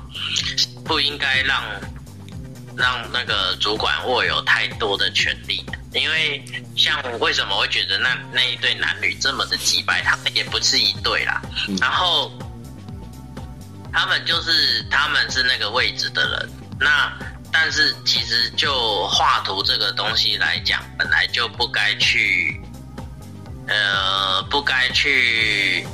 [0.84, 1.60] 不应该让
[2.76, 6.42] 让那个主管握有太多的权利，因为
[6.76, 11.76] 像为什么会觉得那那一对男女这么的击败，他们也不是一对啦，嗯。
[11.80, 12.32] 然后
[13.92, 16.50] 他们就是他们是那个位置的人，
[16.80, 17.12] 那
[17.52, 22.58] 但是其实就画图这个东西来讲，本来就不该去，
[23.68, 25.86] 呃，不该去，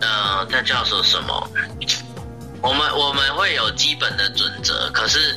[0.00, 1.50] 呃，那叫做什么？
[2.62, 5.36] 我们我们会有基本的准则，可是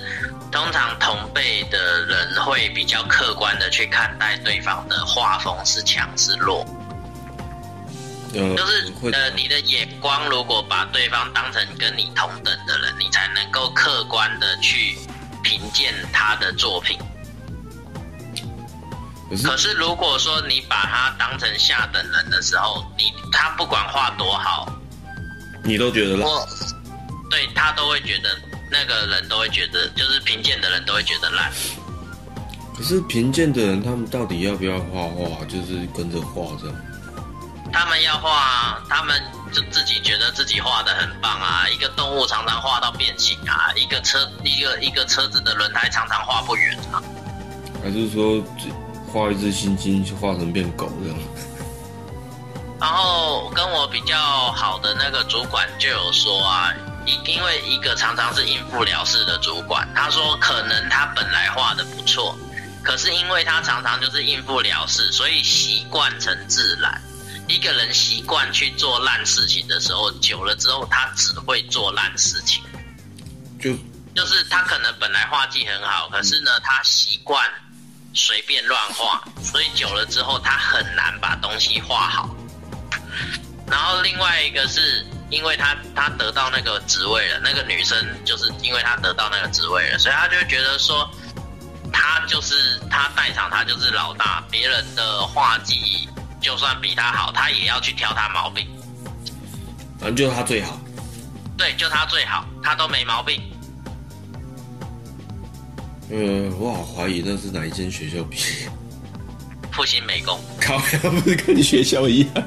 [0.52, 6.66] 通常同辈的人会比较客观的去看待对方的画风是强是弱。
[8.34, 14.98] 呃，就是呃，你的眼光如果把对方当成跟你同等的人，你才能够客观的去
[15.44, 16.98] 评鉴他的作品。
[19.30, 24.68] 可是可是如果说你把他当成下等人的时候，你他不管画多好，
[25.64, 26.18] 你都觉得
[27.34, 28.30] 对他都会觉得
[28.70, 31.52] 那个人都会觉得，就是评鉴的人都会觉得烂。
[32.78, 35.44] 可是贫贱的人，他们到底要不要画画？
[35.46, 36.76] 就是跟着画这样。
[37.72, 39.20] 他们要画，啊他们
[39.52, 41.66] 就自己觉得自己画的很棒啊。
[41.74, 47.02] 一个动物常常画到变形啊，一个车一个一个车子的轮胎常常画不圆啊。
[47.82, 48.44] 还是说
[49.12, 51.18] 画一只猩猩就画成变狗这样？
[52.80, 54.20] 然后跟我比较
[54.52, 56.72] 好的那个主管就有说啊，
[57.06, 62.38] 因因为一个常常是应付了事的主管，他说可能他本来画的不错，
[62.84, 67.02] 可是因为他常常就是应付了事，所以习惯成自然。
[67.48, 72.64] 一个人习惯去做烂事情的时候，久了之后，他只会做烂事情。
[73.60, 73.74] 就
[74.16, 77.46] 就是他可能本来画技很好，可是呢，他习惯
[78.14, 82.34] 随便乱画，所以久了之后，他很难把东西画好。
[83.68, 91.10] 然后另外一个是因为他他得到那个职位了，那个女生就是因为他得到那个职位了，所以他就觉得说，
[91.92, 96.08] 他就是他在场，他就是老大，别人的画技
[96.40, 98.68] 就算比他好，他也要去挑他毛病。
[100.00, 100.80] 反正就是他最好。
[101.58, 103.42] 对，就他最好，他都没毛病。
[106.12, 108.70] 呃，我好怀疑那是哪一间学校毕业，
[109.72, 112.44] 复兴美工， 靠，不是跟你学校一样？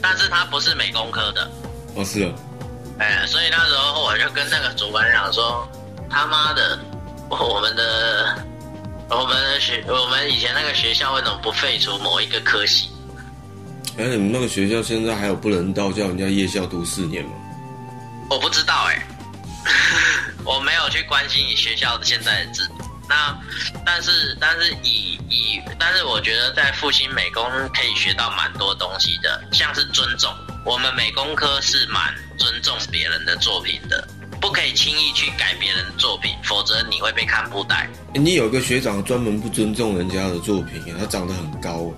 [0.00, 1.50] 但是他不是美工科的。
[1.94, 2.32] 哦，是哦，
[2.98, 5.68] 哎，所以那时候我就跟那个主管讲说，
[6.08, 6.78] 他妈的，
[7.28, 8.44] 我们的
[9.10, 12.88] 我们的学我们以前那个学校为什么不废除某一个科系？
[13.98, 17.32] 哎，你们那个学校现在还有不能到叫人家夜校读四年吗？
[18.30, 19.02] 我不知道哎、
[20.44, 22.74] 我没有去关心你学校的现在的制度。
[23.08, 23.36] 那
[23.86, 27.42] 但是但是以以但是我觉得在复兴美工
[27.74, 30.32] 可以学到蛮多东西的，像是尊重。
[30.64, 34.06] 我们美工科是蛮尊重别人的作品的，
[34.40, 37.88] 不可以轻易去改别人的作品，否则你会被看不待。
[38.12, 41.90] 诶你有个学长专门不尊重人家的作品，他长得很高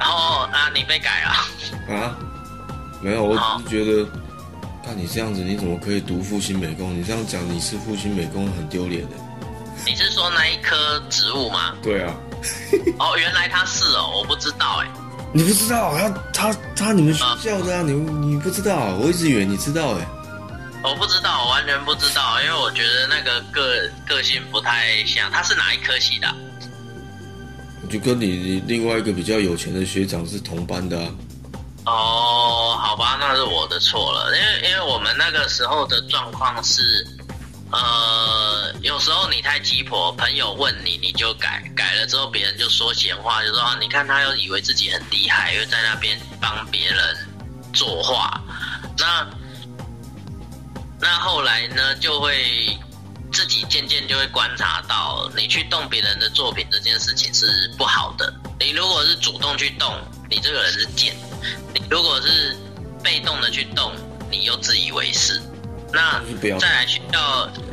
[0.00, 1.94] 然后啊，你被改了？
[1.94, 2.16] 啊，
[3.02, 4.08] 没有，我只是觉得，
[4.84, 6.98] 看你这样子，你怎么可以读复兴美工？
[6.98, 9.16] 你这样讲你是复兴美工很丢脸的。
[9.86, 11.74] 你是说那一棵植物吗？
[11.82, 12.14] 对啊，
[12.98, 14.88] 哦，原来他是哦，我不知道哎。
[15.34, 20.06] 你不知道他他他你们学校的啊，你你不知道，我一直以为你知道哎。
[20.84, 25.30] 我不知道，我完全不知道，因为我觉得那个个个性不太像。
[25.30, 26.28] 他是哪一科系的
[27.88, 31.08] 就跟你另外一个比较有钱的学长是同班的啊。
[31.86, 36.82] 哦，好吧，那是我的错了，因为因为我们那个时候的状况是，
[37.72, 47.16] 呃，有时候你太鸡婆，朋友问你你就改，改了之后别人就说闲话，就说啊，你看他又以为自己很厉害，又在那边帮别人
[47.72, 48.40] 作画，
[48.98, 49.26] 那
[51.00, 52.78] 那后来呢就会。
[53.32, 57.46] 自己渐渐就会观察到，你去动别人的作品这件事情是
[57.78, 58.30] 不好的。
[58.60, 59.90] 你如果是主动去动，
[60.28, 61.14] 你这个人是贱；
[61.72, 62.54] 你如果是
[63.02, 63.90] 被动的去动，
[64.30, 65.40] 你又自以为是。
[65.92, 66.20] 那
[66.58, 67.20] 再来学校，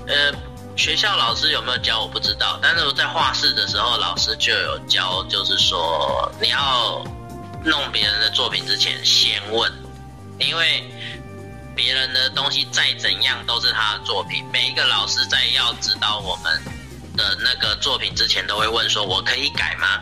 [0.07, 0.33] 呃，
[0.75, 7.03] 学校老师有没有教我不知道，但是我在画室的时候，老师就有教，就是说你要
[7.63, 9.71] 弄别人的作品之前先问，
[10.37, 10.83] 因为
[11.75, 14.43] 别人的东西再怎样都是他的作品。
[14.51, 16.61] 每一个老师在要指导我们
[17.15, 20.01] 的那个作品之前，都会问说：“我可以改吗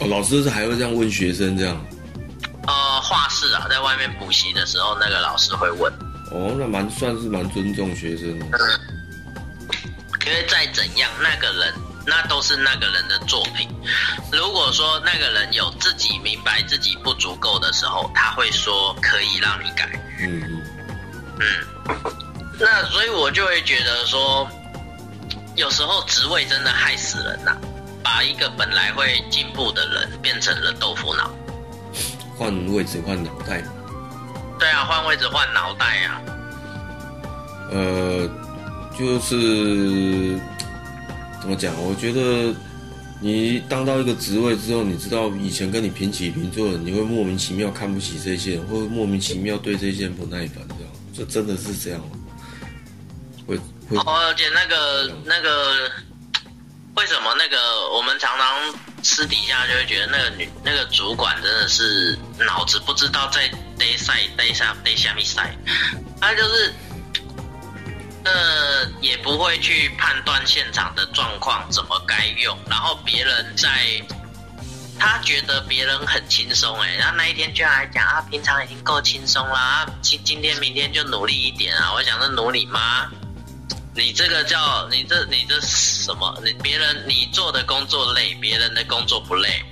[0.00, 1.78] 哦，老师是还会这样问学生这样。？”
[2.66, 5.92] 呃，画室啊，在外面补习的时候，那个老师会问，
[6.34, 8.46] 哦，那蛮算是蛮尊重学生的。
[10.26, 11.74] 因为再怎样，那个人
[12.06, 13.68] 那都是那个人的作品。
[14.32, 19.88] 如果说那个人有自己明白自己不足够的时候，他会说可以让你改。
[20.20, 20.62] 嗯嗯，
[21.38, 21.96] 嗯，
[22.58, 24.48] 那所以我就会觉得说，
[25.54, 27.56] 有时候职位真的害死人呐、
[28.02, 31.30] 把一个本来会进步的人变成了豆腐脑。
[32.36, 33.72] 换位置换脑袋嘛。
[34.58, 36.20] 对啊，换位置换脑袋啊。
[37.70, 38.28] 呃，
[38.98, 40.38] 就是
[41.40, 41.74] 怎么讲？
[41.82, 42.54] 我觉得
[43.20, 52.06] 你当到一个职位之后，你知道以前跟你平起平坐的，你会莫名其妙看不起这些人，或者莫名其妙对这些人不耐烦，这样，就真的是这样吗？
[53.46, 53.56] 会
[53.88, 55.90] 会哦，而且那个那个，
[56.96, 57.56] 为什么那个
[57.94, 58.46] 我们常常
[59.04, 63.46] 私底下就会觉得那个女那个主管真的是脑子不知道在
[63.78, 65.56] 逮赛逮啥逮下面赛，
[66.20, 66.74] 他就是。
[68.26, 73.68] 呃，也不会去判断现场的状况怎么该用，然后别人在，
[74.98, 83.10] 他觉得别人很轻松哎，然后那一天居然还讲啊，平常已经够轻松啦，啊今今天明天就努力一点啊，我想说努力吗？
[83.96, 86.36] 你这个叫你这你这什么？
[86.44, 89.62] 你别人你做的工作累，别人的工作不累。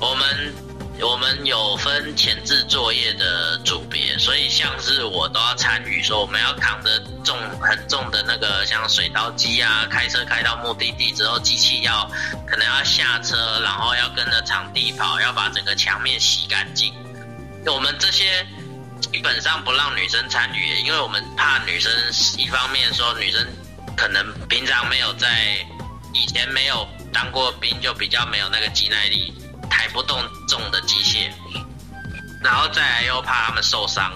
[0.00, 0.54] 我们
[1.00, 12.08] 我们有分前置作业的组别，所以像是我都要参与，说我们要扛着重很重的那个像水刀机啊，开车开到目的地之后，机器要
[12.46, 16.94] 可能要下车，然后要跟着场地跑，要把整个墙面洗干净。
[17.66, 18.46] 我们这些
[19.00, 21.92] 基本上不让女生参与，因为我们怕女生
[22.36, 23.46] 一方面说女生
[23.96, 25.28] 可能平常没有在
[26.12, 29.32] 以前没有当过兵，就比较没有那个肌耐力，
[29.70, 31.30] 抬不动重的机械，
[32.42, 34.12] 然后再来又怕他们受伤，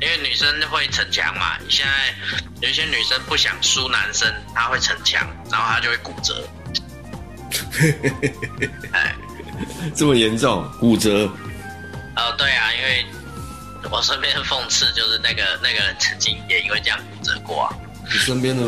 [0.00, 1.58] 因为女生会逞强嘛。
[1.68, 2.14] 现在
[2.60, 6.48] 有一些女生不想输男生，她会逞强，然后她就会骨折。
[8.92, 9.14] 哎，
[9.94, 10.68] 这么严重？
[10.78, 11.28] 骨折？
[12.16, 13.06] 哦，对啊，因为
[13.90, 18.64] 我身边讽刺就是那个那个人曾经也因为这样骨折过啊，你身边的，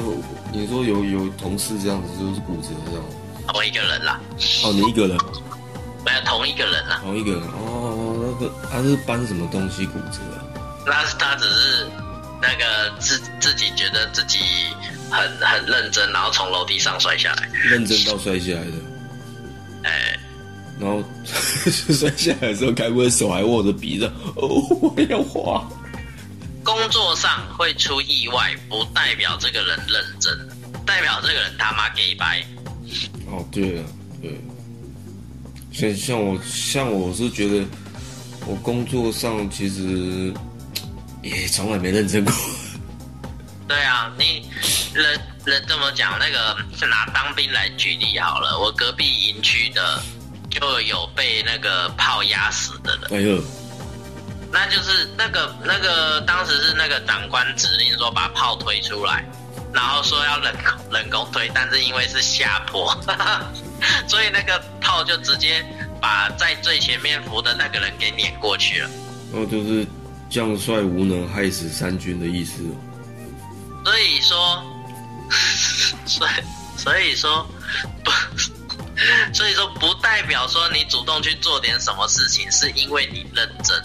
[0.53, 3.03] 你说有有同事这样子就是骨折这样？
[3.49, 4.21] 同一个人啦，
[4.65, 5.17] 哦，你一个人，
[6.05, 7.43] 没有同一个人啦，同一个人。
[7.43, 10.43] 哦，那个他是搬什么东西骨折啊？
[10.85, 11.87] 那他只是
[12.43, 14.39] 那个自自己觉得自己
[15.11, 18.96] 很很认真，然后从楼梯上摔下来，认真到摔下来的，哎，
[20.79, 24.07] 然后摔下来的时候，该不会手还握着鼻子？
[24.35, 24.47] 哦，
[24.81, 25.67] 我要滑。
[26.63, 30.37] 工作上会出意外，不代表这个人认真，
[30.85, 32.45] 代表这个人他妈给白。
[33.29, 33.85] 哦，对了，
[34.21, 34.41] 对，
[35.73, 37.65] 像像我像我是觉得，
[38.47, 40.33] 我工作上其实
[41.23, 42.35] 也从来没认真过。
[43.69, 44.49] 对啊，你
[44.93, 46.57] 人人这么讲，那个
[46.87, 50.03] 拿当兵来举例好了，我隔壁营区的
[50.59, 53.43] 就有被那个炮压死的人，哎呦，
[54.51, 59.25] 那就是那个那个当时是那个长官指令说把炮推出来，
[59.73, 62.91] 然后说要人工人工推，但是因为是下坡，
[64.09, 65.65] 所以那个炮就直接
[66.01, 68.91] 把在最前面扶的那个人给碾过去了。
[69.33, 69.87] 哦就是
[70.31, 72.75] 将帅无能，害死三军的意思哦。
[73.85, 74.65] 所以说，
[76.07, 76.31] 所以
[76.77, 77.47] 所以说
[78.05, 78.11] 不，
[79.35, 83.77] 所以说不代表说你主动去做点什么事情是因为你认真，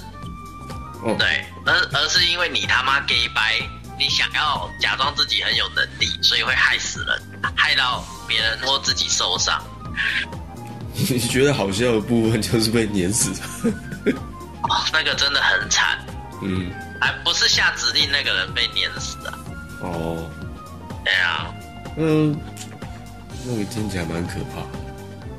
[1.03, 3.59] 哦，对，而而是因为你他妈 gay 白，
[3.99, 7.21] 你想要假装自己很有能力，所以会害死人，
[7.55, 9.61] 害到别人或自己受伤。
[10.93, 13.31] 你觉得好笑的部分就是被碾死。
[14.63, 15.97] 哦，那个真的很惨，
[16.41, 19.33] 嗯，还不是下指令那个人被碾死的。
[19.81, 20.29] 哦，
[21.03, 21.53] 对啊，
[21.97, 22.39] 嗯，
[23.45, 24.80] 那个听起来蛮可怕的。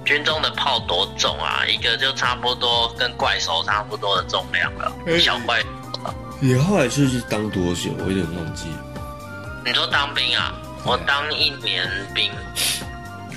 [0.04, 1.64] 军中的炮多重啊？
[1.66, 5.62] 一个就差不多跟怪兽差不多的重量了，嗯小怪。
[6.40, 7.90] 你后来是去当多久？
[7.98, 9.62] 我有点忘记了。
[9.64, 10.54] 你说当兵啊？
[10.84, 12.28] 我当一年兵，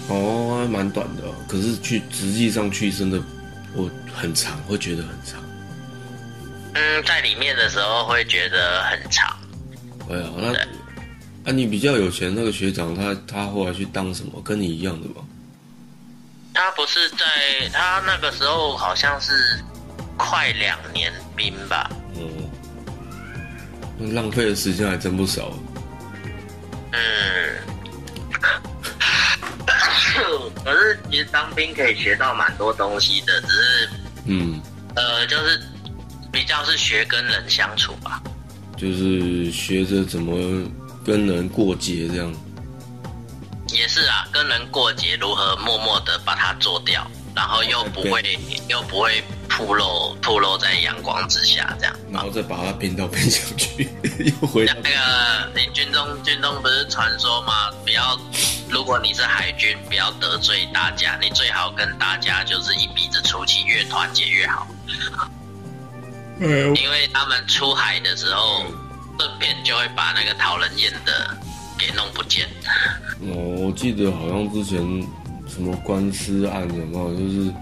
[0.08, 3.22] 哦，还蛮短的哦、可是去实际上去真的，
[3.76, 5.40] 我很长，会觉得很长。
[6.74, 9.38] 嗯，在里面的时候会觉得很长。
[10.10, 14.42] 哎呀，那啊，你比较有钱那个学长，他他后来去当什么？
[14.42, 15.22] 跟你一样的吗？
[16.56, 17.26] 他不是在
[17.72, 19.34] 他那个时候好像是
[20.18, 21.90] 快两年兵吧？
[22.16, 22.50] 嗯，
[23.98, 25.52] 那浪费的时间还真不少。
[26.94, 27.00] 嗯。
[30.64, 33.90] 可是其实当兵可以学到蛮多东西的，只是
[34.26, 34.60] 嗯，
[34.96, 35.62] 呃，就是
[36.32, 38.24] 比较是学跟人相处吧。
[38.78, 40.66] 就是学着怎么
[41.06, 42.34] 跟人过节这样。
[43.70, 47.06] 也是啊，跟人过节，如何默默的把它做掉，
[47.36, 51.96] 然后又不会又不会铺露铺露在阳光之下，这样。
[52.12, 53.90] 然后再把它拼到冰箱去，
[54.20, 57.72] 又回到那个你军中军中不是传说吗？
[57.84, 58.18] 不要，
[58.70, 64.68] 如果你是海军，不要得罪大家，你最好跟大家就是一鼻子出气，越团结越好。
[66.40, 68.64] 因为他们出海的时候，
[69.18, 71.36] 顺便就会把那个讨人厌的
[71.78, 72.48] 给弄不见。
[73.22, 74.80] 哦，我记得好像之前
[75.48, 77.16] 什么官司案有没有？
[77.16, 77.54] 就是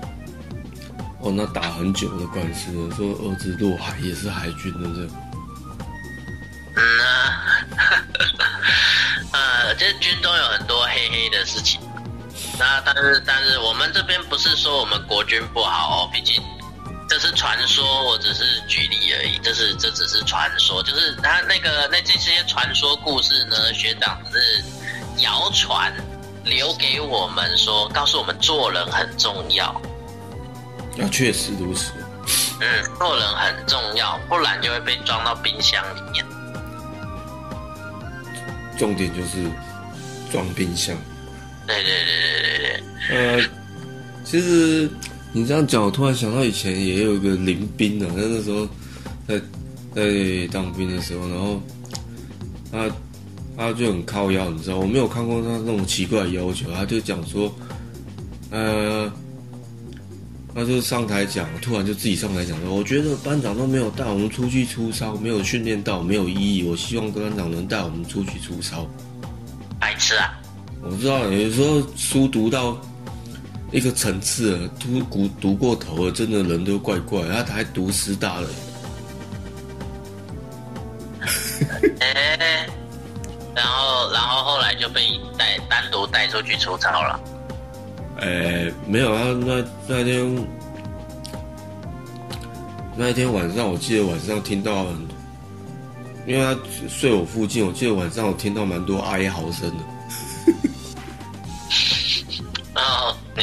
[1.21, 5.09] 哦，那打很久的官司了，说儿子落海也是海军的这样。
[6.75, 7.61] 嗯啊，
[9.31, 11.79] 呃，这军中有很多黑黑的事情。
[12.59, 16.41] 那但是但是我们这边不是说我们国军不好哦，毕竟
[17.13, 19.37] 这是传说，我只是举例而已。
[19.43, 24.63] 这是这只是传说，就是他那个那这些传说故事呢，学长只是
[25.19, 25.93] 谣传
[26.43, 29.65] 留给我们说，告诉我们做人很重要。
[30.99, 31.91] 啊，确实如此。
[32.59, 36.25] 嗯，做人很重要，不然就会被装到冰箱里面。
[38.75, 39.47] 重点就是
[40.31, 40.97] 装冰箱。
[41.67, 43.37] 对对对对对对。
[43.37, 43.49] 呃，
[44.25, 44.89] 其实
[45.35, 48.67] 你这样讲，我突然想到以前也有一个林兵的，那那时候
[49.27, 49.41] 在
[49.93, 51.59] 在当兵的时候，然后
[52.71, 52.89] 他
[53.57, 57.51] 他就很靠腰，你知道，我没有看过他那种奇怪的要求，他就讲说，
[58.51, 59.11] 呃，
[60.53, 68.87] 他就上台讲，突然就自己上台讲说，我觉得班长都没有带我们出去出操，没有训练到，没有意义，我希望班长能带我们出去出操。
[69.79, 70.39] 白痴啊！
[70.83, 72.79] 我知道，有时候书读到
[73.73, 77.23] 一个层次了，读读读过头了，真的人都怪怪。
[77.43, 78.47] 他还读师大了，
[81.99, 82.67] 哎、
[83.55, 85.01] 然后然后后来就被
[85.39, 87.19] 带单独带出去出操了。
[88.21, 90.47] 哎，没有啊，那那天
[92.95, 95.07] 那一天晚上，我记得晚上听到很，
[96.27, 96.55] 因为他
[96.87, 99.83] 睡我附近，我记得晚上我听到蛮多哀嚎声的。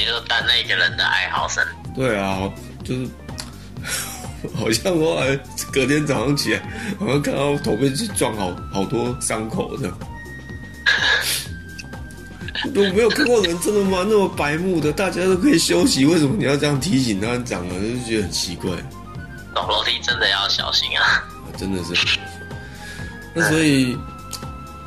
[0.00, 1.62] 你就当那个人的哀嚎声。
[1.94, 2.50] 对啊，
[2.82, 3.06] 就是
[4.56, 5.38] 好像我好像
[5.70, 6.62] 隔天早上起来，
[6.98, 9.98] 好像看到头被去撞好好多伤口这样。
[12.74, 14.04] 我没有看过人真的吗？
[14.08, 17.74] 那么白目的，大家都可以休息，为什么你要这样提醒他长了？
[17.74, 18.70] 就觉得很奇怪。
[19.54, 21.24] 走楼梯真的要小心啊！
[21.58, 21.94] 真的是。
[23.34, 23.96] 那所以，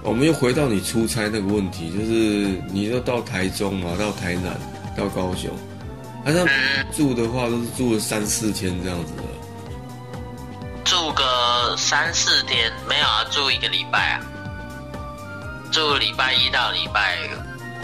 [0.04, 4.56] 我们又回到你出差那个问题，就是你要到台中嘛，到台南，
[4.96, 5.52] 到高雄，
[6.24, 6.48] 好像
[6.96, 9.24] 住的话都是住了三四天这样子的。
[10.84, 13.24] 住个三四天没有啊？
[13.32, 14.22] 住一个礼拜啊？
[15.72, 17.18] 住礼拜一到礼拜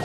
[0.00, 0.04] 五。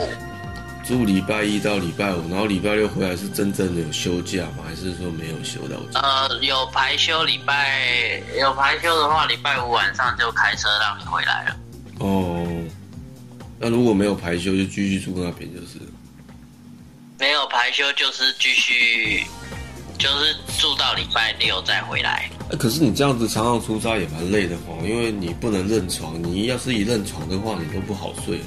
[0.84, 4.64] 住礼拜一到礼拜五，然后礼拜六回来是真正的有休假吗？
[4.66, 5.76] 还是说没有休到？
[6.00, 11.56] 呃，有排休，礼拜有排休的话，礼拜五晚上就开车让你回来了。
[11.98, 12.46] 哦，
[13.58, 15.80] 那如果没有排休，就继续住那边就是。
[17.18, 19.26] 没有排休就是继续，
[19.98, 22.30] 就是住到礼拜六再回来。
[22.50, 28.40] 哎，可是你这样子常常出差也蛮累的哦，因为你不能认床，你要是一认床的话，你都不好睡。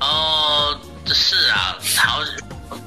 [0.00, 2.20] 哦，是啊，好，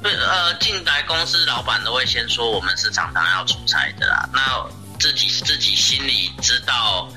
[0.02, 4.28] 呃，进来公司老板都会先说我们是常常要出差的啦。
[4.32, 4.66] 那
[4.98, 7.08] 自己自己心里知道，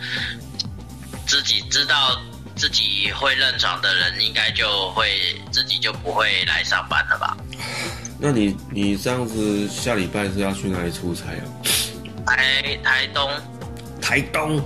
[1.25, 2.21] 自己知道
[2.57, 7.37] 自己会认床的人，应该就会自己就不会来上班了吧？
[8.19, 11.45] 那你你这样子下礼拜是要去哪里出差啊？
[12.25, 13.29] 台台东，
[14.01, 14.57] 台东，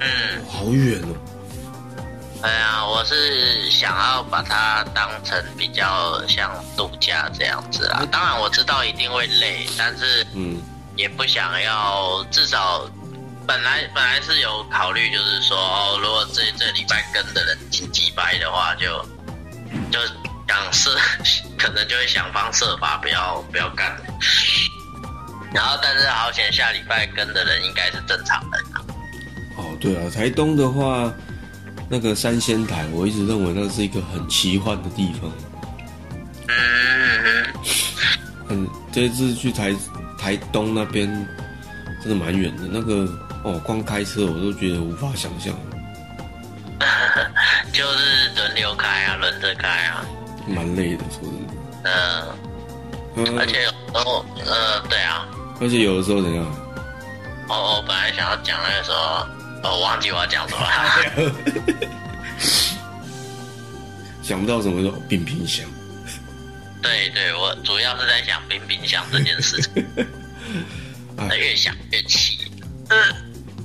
[0.00, 0.08] 嗯，
[0.48, 1.08] 好远哦。
[2.40, 8.06] 对啊，我是想要把它当成比较像度假这样子啊。
[8.12, 10.62] 当然我知道一定会累，但是嗯，
[10.94, 12.88] 也不想要，至少
[13.48, 19.02] 本来本来是有考虑，就是说哦，如果这这礼拜跟的人挺几掰的话，就
[19.90, 19.98] 就
[20.46, 20.90] 想是，
[21.56, 23.96] 可能就会想方设法不要不要干。
[25.54, 28.84] 然后，但是好险，下礼拜跟的人应该是正常人啊。
[29.56, 31.10] 哦，对啊，台东的话，
[31.88, 35.32] 那个三仙台，我一直认为那是一个很奇幻的地方。
[36.48, 37.46] 嗯，
[38.50, 39.74] 嗯，这次去台
[40.18, 41.08] 台东那边
[42.02, 43.08] 真的蛮远的，那个
[43.48, 45.54] 哦，光开车我都觉得无法想象，
[47.72, 50.04] 就是轮流开啊，轮着开啊。
[50.46, 51.54] 蛮累的，说真的。
[53.16, 55.26] 嗯，嗯而且有时候，呃，对啊，
[55.62, 56.44] 而且有的时候怎样？
[57.48, 59.26] 哦，我本来想要讲那个时候，
[59.62, 60.68] 哦，我忘记我要讲什么了。
[64.22, 65.64] 想不到什么叫冰冰箱。
[66.82, 69.86] 对对，我主要是在想冰冰箱这件事情，
[71.16, 72.36] 他越想越气。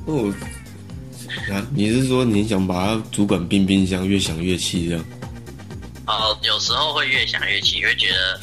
[0.06, 0.34] 哦，
[1.52, 5.06] 啊，你是说你想把它主管冰冰箱，越想越气这样？
[6.06, 8.40] 哦，有时候会越想越气，会觉得，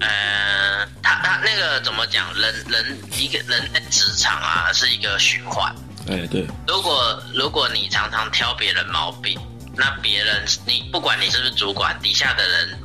[0.00, 2.32] 呃，他他那个怎么讲？
[2.34, 5.74] 人人一个人在职场啊，是一个循环。
[6.08, 9.38] 哎，对，如果如果你常常挑别人毛病，
[9.76, 12.78] 那别人你不管你是不是主管，底下的人，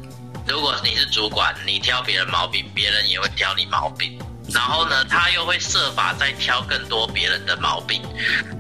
[0.46, 4.20] 如果你是主管，你挑别人毛病，别人也会挑你毛病。
[4.54, 8.02] 然后呢，他又会设法再挑更多别人的毛病，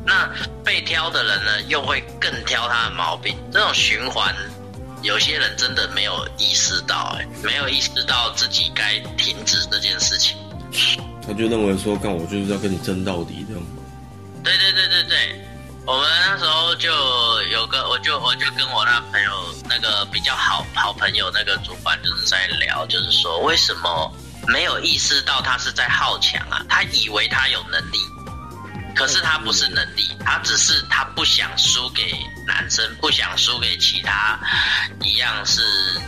[0.05, 0.29] 那
[0.63, 3.37] 被挑的人呢，又会更挑他的毛病。
[3.51, 4.35] 这种循环，
[5.01, 10.37] 有些人真的没有意识到、哎，没有意识到自己该停止这件事情。
[11.25, 13.63] 他就认为说，干我就是要跟你争到底这样。
[14.43, 15.45] 对对对对对，
[15.85, 16.89] 我们那时候就
[17.51, 19.31] 有个，我就我就跟我那朋友
[19.69, 24.13] 那个比较好好朋友那个主管就是在聊，就是说为什么
[24.47, 26.65] 没有意识到他是在好强啊？
[26.69, 27.99] 他以为他有能力，
[28.95, 32.13] 可是他不是能力，他只是他不想输给
[32.45, 34.39] 男生，不想输给其他
[35.01, 35.61] 一样是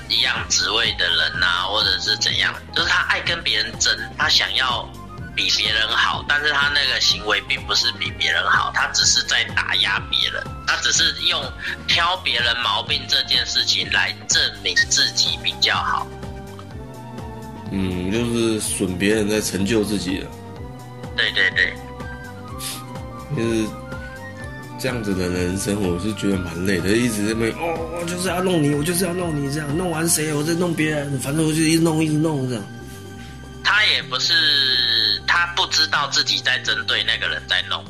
[0.07, 4.89] 一样职位的人呐、或者是怎样，就是他爱跟别人争，他想要。
[5.35, 11.41] 比别人好，但是他那个行为并不是比别人好，他只是在打压别人，他只是用
[11.87, 16.05] 挑别人毛病这件事情来证明自己比较好。
[17.71, 20.29] 嗯，就是损别人在成就自己了，
[21.15, 21.73] 对对对，
[23.35, 23.67] 就是
[24.79, 32.63] 这样子的人生，我是觉得蛮累的，一直在那边哦，我就是要弄你，我就是要弄你，这样弄完谁，我再弄别人，反正我就一直弄，一直弄这样。
[33.63, 34.33] 他也不是
[35.27, 37.85] 他不知道自己在针对那个人在弄，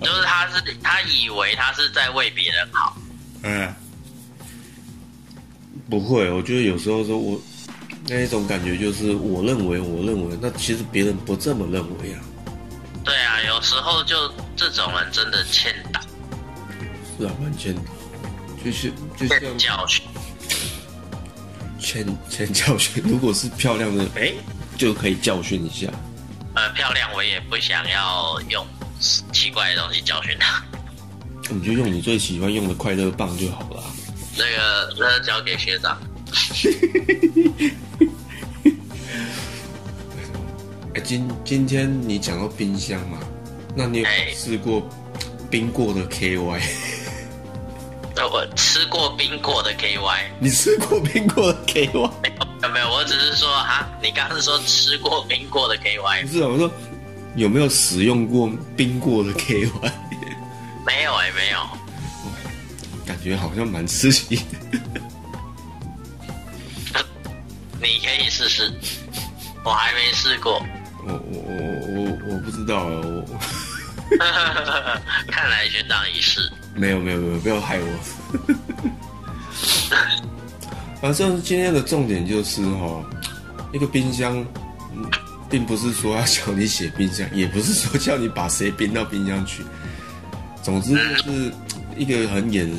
[0.00, 2.96] 就是他是他以为他是在为别人好。
[3.42, 3.74] 嗯，
[5.90, 7.38] 不会，我觉得有时候说我
[8.12, 12.18] 那一种感觉就是我认为，我认为，那其实别人不这么认为啊。
[13.04, 16.00] 对啊，有时候就这种人真的欠打
[17.16, 17.80] 是啊，蛮欠的，
[18.64, 20.04] 就是就像欠教训。
[21.78, 23.00] 欠欠教训。
[23.06, 24.32] 如果是漂亮的，哎、
[24.76, 25.86] 就可以教训一下。
[26.56, 28.66] 呃，漂亮我也不想要用
[28.98, 30.60] 奇怪的东西教训他。
[31.48, 33.86] 你就用你最喜欢用的快乐棒就好了啊。
[34.36, 35.96] 那个，那个交给学长。
[41.00, 43.18] 今今天你讲到冰箱嘛，
[43.74, 44.82] 那你有哎试过
[45.50, 46.60] 冰过的 KY？
[48.14, 52.10] 那，我吃过冰过的 KY，你吃过冰过的 KY？
[52.22, 52.32] 没
[52.62, 56.70] 有没有，我只是说哈，你刚刚是说吃过冰过的 KY，不是啊，我说
[57.36, 59.70] 有没有使用过冰过的 KY？
[60.86, 61.58] 没有哎、没有。
[63.06, 64.42] 感觉好像蛮刺激的。
[67.80, 68.72] 你可以试试，
[69.64, 70.62] 我还没试过。
[71.06, 71.58] 我我我
[71.94, 73.24] 我我不知道啊，我
[75.30, 76.40] 看来学长已试。
[76.74, 77.86] 没有没有没有，不要害我。
[81.00, 83.04] 反正今天的重点就是哈，
[83.72, 84.36] 一个冰箱，
[84.94, 85.04] 嗯
[85.48, 89.64] 并不是说要叫你写冰箱， 也不是说叫你把谁冰到冰箱去。
[90.62, 91.52] 总之就是
[91.96, 92.70] 一个很延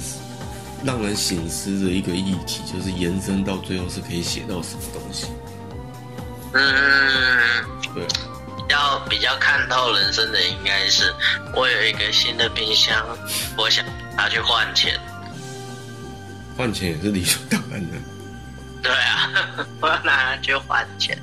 [0.84, 5.28] 让人醒思的一个议题，就是延伸到最后是可以写到什么东西。
[6.54, 8.06] 嗯，对，
[8.70, 11.14] 要比较看透人生的应该是，
[11.56, 13.06] 我有一个新的冰箱，
[13.58, 13.86] 我想
[14.18, 14.99] 拿去换钱。
[16.58, 17.97] 换钱也是理所当然的。
[18.84, 19.30] 对啊，
[19.80, 21.18] 我要拿去换钱。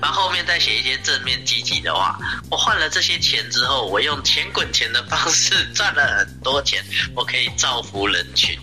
[0.00, 2.18] 然后后面再写一些正面积极的话。
[2.50, 8.56] 我换了这些钱之后，我用钱滚钱的方式赚了很多钱，我可以造福人群。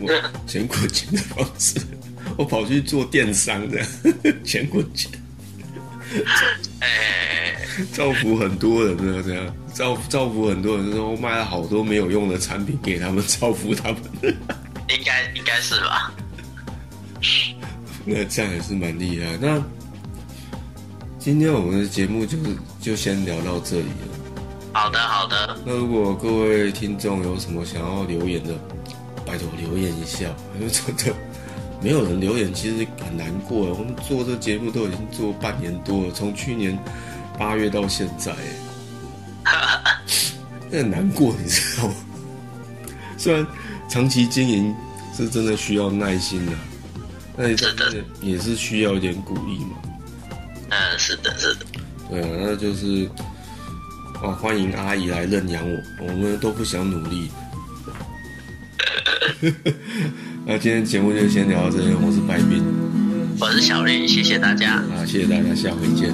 [0.00, 0.08] 我
[0.46, 1.80] 钱滚钱的方式，
[2.36, 3.82] 我跑去做电商的，
[4.44, 5.10] 钱滚钱，
[6.80, 7.56] 哎，
[7.92, 14.00] 造福很多人呢，这样造造福很多人，就是我卖了好多没有用的产品给他们，造福他们，
[14.88, 16.12] 应该应该是吧？
[18.04, 19.36] 那这样也是蛮厉害。
[19.40, 19.62] 那
[21.18, 22.44] 今天我们的节目就是
[22.80, 24.08] 就先聊到这里了。
[24.72, 28.54] 好的好的，那如果各位听众有什么想要留言的，
[29.26, 30.26] 拜托留言一下，
[30.58, 31.14] 因为真的
[31.80, 33.72] 没有人留言，其实很难过。
[33.72, 36.78] 我们做这节目都已经做半年多了，从去年
[37.38, 38.34] 八月到现在，
[40.70, 41.94] 那很难过，你知道吗？
[43.16, 43.46] 虽然
[43.88, 44.74] 长期经营
[45.16, 46.52] 是真的需要耐心的、
[47.36, 49.76] 那是的也是需要一点鼓励嘛。
[50.70, 51.66] 嗯，是的是的，
[52.10, 53.08] 对啊，那就是
[54.20, 57.30] 哦，欢迎阿姨来认养我，我们都不想努力。
[60.50, 62.64] 那今天节目就先聊到这边，我是白冰，
[63.38, 64.76] 我是小林，谢谢大家。
[64.76, 66.10] 啊，谢谢大家，下回见。